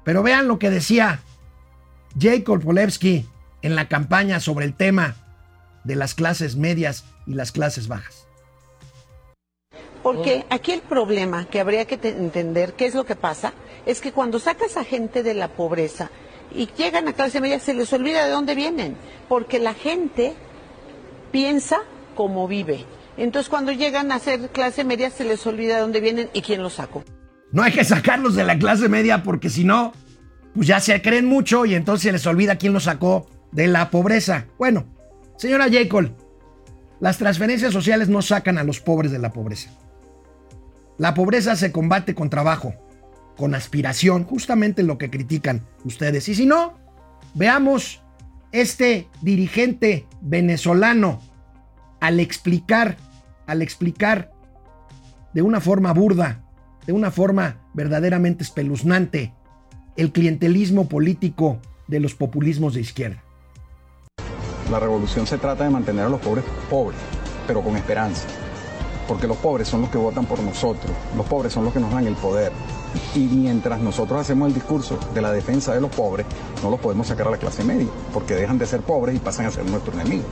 [0.04, 1.20] Pero vean lo que decía
[2.20, 3.28] Jacob Polewski
[3.62, 5.16] en la campaña sobre el tema
[5.84, 8.23] de las clases medias y las clases bajas.
[10.04, 13.54] Porque aquí el problema que habría que entender, qué es lo que pasa,
[13.86, 16.12] es que cuando sacas a gente de la pobreza
[16.54, 18.98] y llegan a clase media se les olvida de dónde vienen,
[19.30, 20.34] porque la gente
[21.32, 21.80] piensa
[22.16, 22.86] como vive.
[23.18, 26.62] Entonces cuando llegan a ser clase media se les olvida de dónde vienen y quién
[26.62, 27.04] los sacó.
[27.52, 29.94] No hay que sacarlos de la clase media porque si no,
[30.54, 33.90] pues ya se creen mucho y entonces se les olvida quién los sacó de la
[33.90, 34.48] pobreza.
[34.58, 34.86] Bueno,
[35.38, 36.12] señora Jacob,
[37.00, 39.70] las transferencias sociales no sacan a los pobres de la pobreza.
[40.98, 42.76] La pobreza se combate con trabajo,
[43.36, 46.30] con aspiración, justamente lo que critican ustedes.
[46.30, 46.74] Y si no,
[47.34, 48.02] veamos
[48.52, 51.20] este dirigente venezolano
[52.00, 52.98] al explicar,
[53.48, 54.32] al explicar
[55.34, 56.44] de una forma burda,
[56.86, 59.34] de una forma verdaderamente espeluznante,
[59.96, 63.24] el clientelismo político de los populismos de izquierda.
[64.70, 67.00] La revolución se trata de mantener a los pobres pobres,
[67.48, 68.28] pero con esperanza
[69.08, 71.92] porque los pobres son los que votan por nosotros, los pobres son los que nos
[71.92, 72.52] dan el poder.
[73.16, 76.26] Y mientras nosotros hacemos el discurso de la defensa de los pobres,
[76.62, 79.48] no los podemos sacar a la clase media, porque dejan de ser pobres y pasan
[79.48, 80.24] a ser nuestro enemigo.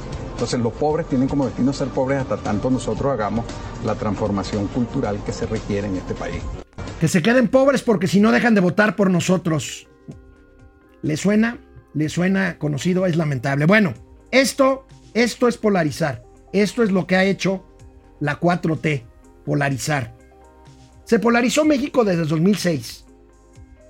[0.42, 3.46] Entonces los pobres tienen como destino ser pobres hasta tanto nosotros hagamos
[3.86, 6.42] la transformación cultural que se requiere en este país.
[7.00, 9.88] Que se queden pobres porque si no dejan de votar por nosotros.
[11.04, 11.60] ¿Le suena?
[11.94, 13.06] ¿Le suena conocido?
[13.06, 13.66] Es lamentable.
[13.66, 13.94] Bueno,
[14.32, 16.24] esto, esto es polarizar.
[16.54, 17.64] Esto es lo que ha hecho
[18.22, 19.04] la 4T,
[19.44, 20.16] polarizar.
[21.04, 23.06] Se polarizó México desde 2006.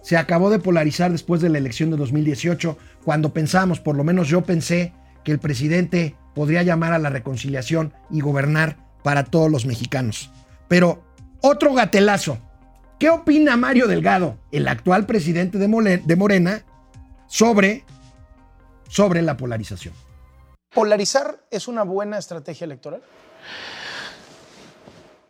[0.02, 2.76] Se acabó de polarizar después de la elección de 2018,
[3.06, 7.94] cuando pensamos, por lo menos yo pensé, que el presidente podría llamar a la reconciliación
[8.10, 10.32] y gobernar para todos los mexicanos.
[10.68, 11.04] Pero
[11.42, 12.40] otro gatelazo.
[12.98, 16.64] ¿Qué opina Mario Delgado, el actual presidente de Morena,
[17.28, 17.84] sobre,
[18.88, 19.94] sobre la polarización?
[20.74, 23.02] ¿Polarizar es una buena estrategia electoral?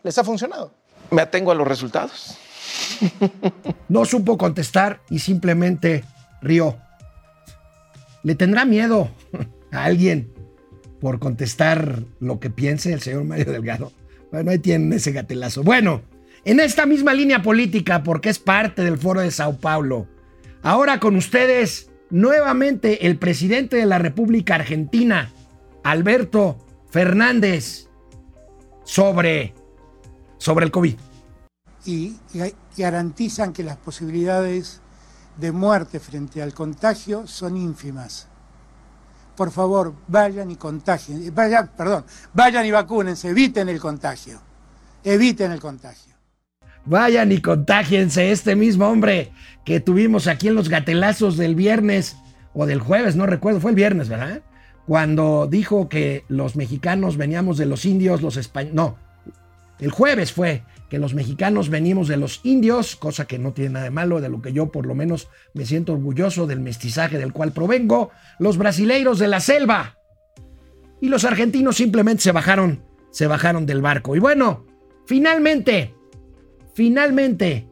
[0.03, 0.73] ¿Les ha funcionado?
[1.11, 2.37] Me atengo a los resultados.
[3.89, 6.05] No supo contestar y simplemente
[6.41, 6.77] rió.
[8.23, 9.09] ¿Le tendrá miedo
[9.71, 10.31] a alguien
[11.01, 13.91] por contestar lo que piense el señor Mario Delgado?
[14.31, 15.63] Bueno, ahí tienen ese gatelazo.
[15.63, 16.03] Bueno,
[16.45, 20.07] en esta misma línea política, porque es parte del foro de Sao Paulo,
[20.63, 25.33] ahora con ustedes nuevamente el presidente de la República Argentina,
[25.83, 27.89] Alberto Fernández,
[28.85, 29.53] sobre
[30.41, 30.95] sobre el COVID.
[31.85, 32.17] Y,
[32.75, 34.81] garantizan que las posibilidades
[35.37, 38.27] de muerte frente al contagio son ínfimas.
[39.35, 44.41] Por favor, vayan y contagien, vayan, perdón, vayan y vacúnense, eviten el contagio,
[45.03, 46.15] eviten el contagio.
[46.85, 49.31] Vayan y contagiense, este mismo hombre
[49.63, 52.17] que tuvimos aquí en los gatelazos del viernes
[52.53, 54.41] o del jueves, no recuerdo, fue el viernes, ¿verdad?
[54.87, 58.97] Cuando dijo que los mexicanos veníamos de los indios, los españoles, no,
[59.81, 63.85] el jueves fue que los mexicanos venimos de los indios, cosa que no tiene nada
[63.85, 67.33] de malo, de lo que yo por lo menos me siento orgulloso del mestizaje del
[67.33, 69.97] cual provengo, los brasileiros de la selva.
[71.01, 74.15] Y los argentinos simplemente se bajaron, se bajaron del barco.
[74.15, 74.67] Y bueno,
[75.07, 75.95] finalmente,
[76.75, 77.67] finalmente,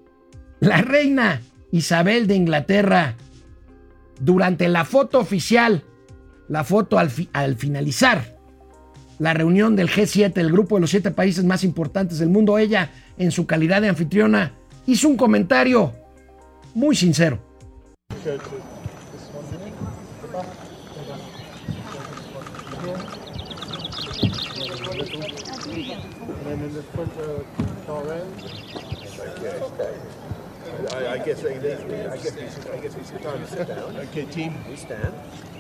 [0.59, 1.41] la reina
[1.71, 3.17] Isabel de Inglaterra,
[4.19, 5.83] durante la foto oficial,
[6.47, 8.38] la foto al, al finalizar,
[9.19, 12.91] la reunión del G7, el grupo de los siete países más importantes del mundo, ella,
[13.17, 14.53] en su calidad de anfitriona,
[14.87, 15.93] hizo un comentario
[16.73, 17.39] muy sincero.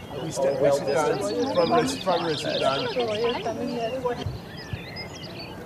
[0.09, 0.61] Front
[2.23, 2.87] row sit down.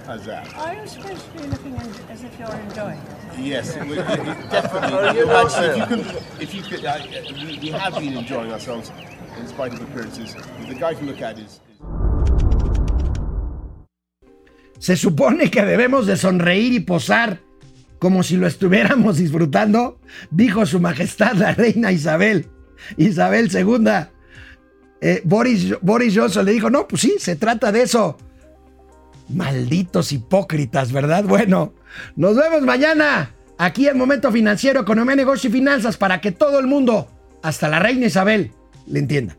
[0.06, 0.54] How's that?
[0.56, 1.76] Are you supposed to be looking
[2.10, 3.39] as if you're enjoying it?
[3.39, 3.96] Yes, we, we,
[4.52, 5.20] definitely.
[5.20, 6.00] you actually, if you can,
[6.41, 7.00] if you could, uh,
[7.48, 8.91] we, we have been enjoying ourselves
[9.39, 10.36] in spite of appearances.
[10.68, 11.62] The guy can look at is.
[14.80, 17.39] Se supone que debemos de sonreír y posar
[17.98, 22.50] como si lo estuviéramos disfrutando, dijo su majestad la reina Isabel,
[22.98, 24.10] Isabel II.
[25.06, 28.18] Eh, Boris, Boris Johnson le dijo, no, pues sí, se trata de eso.
[29.28, 31.26] Malditos hipócritas, ¿verdad?
[31.26, 31.74] Bueno,
[32.16, 36.68] nos vemos mañana aquí en Momento Financiero, Economía, Negocio y Finanzas para que todo el
[36.68, 37.10] mundo,
[37.41, 38.51] hasta la reina Isabel,
[38.88, 39.36] le entienda.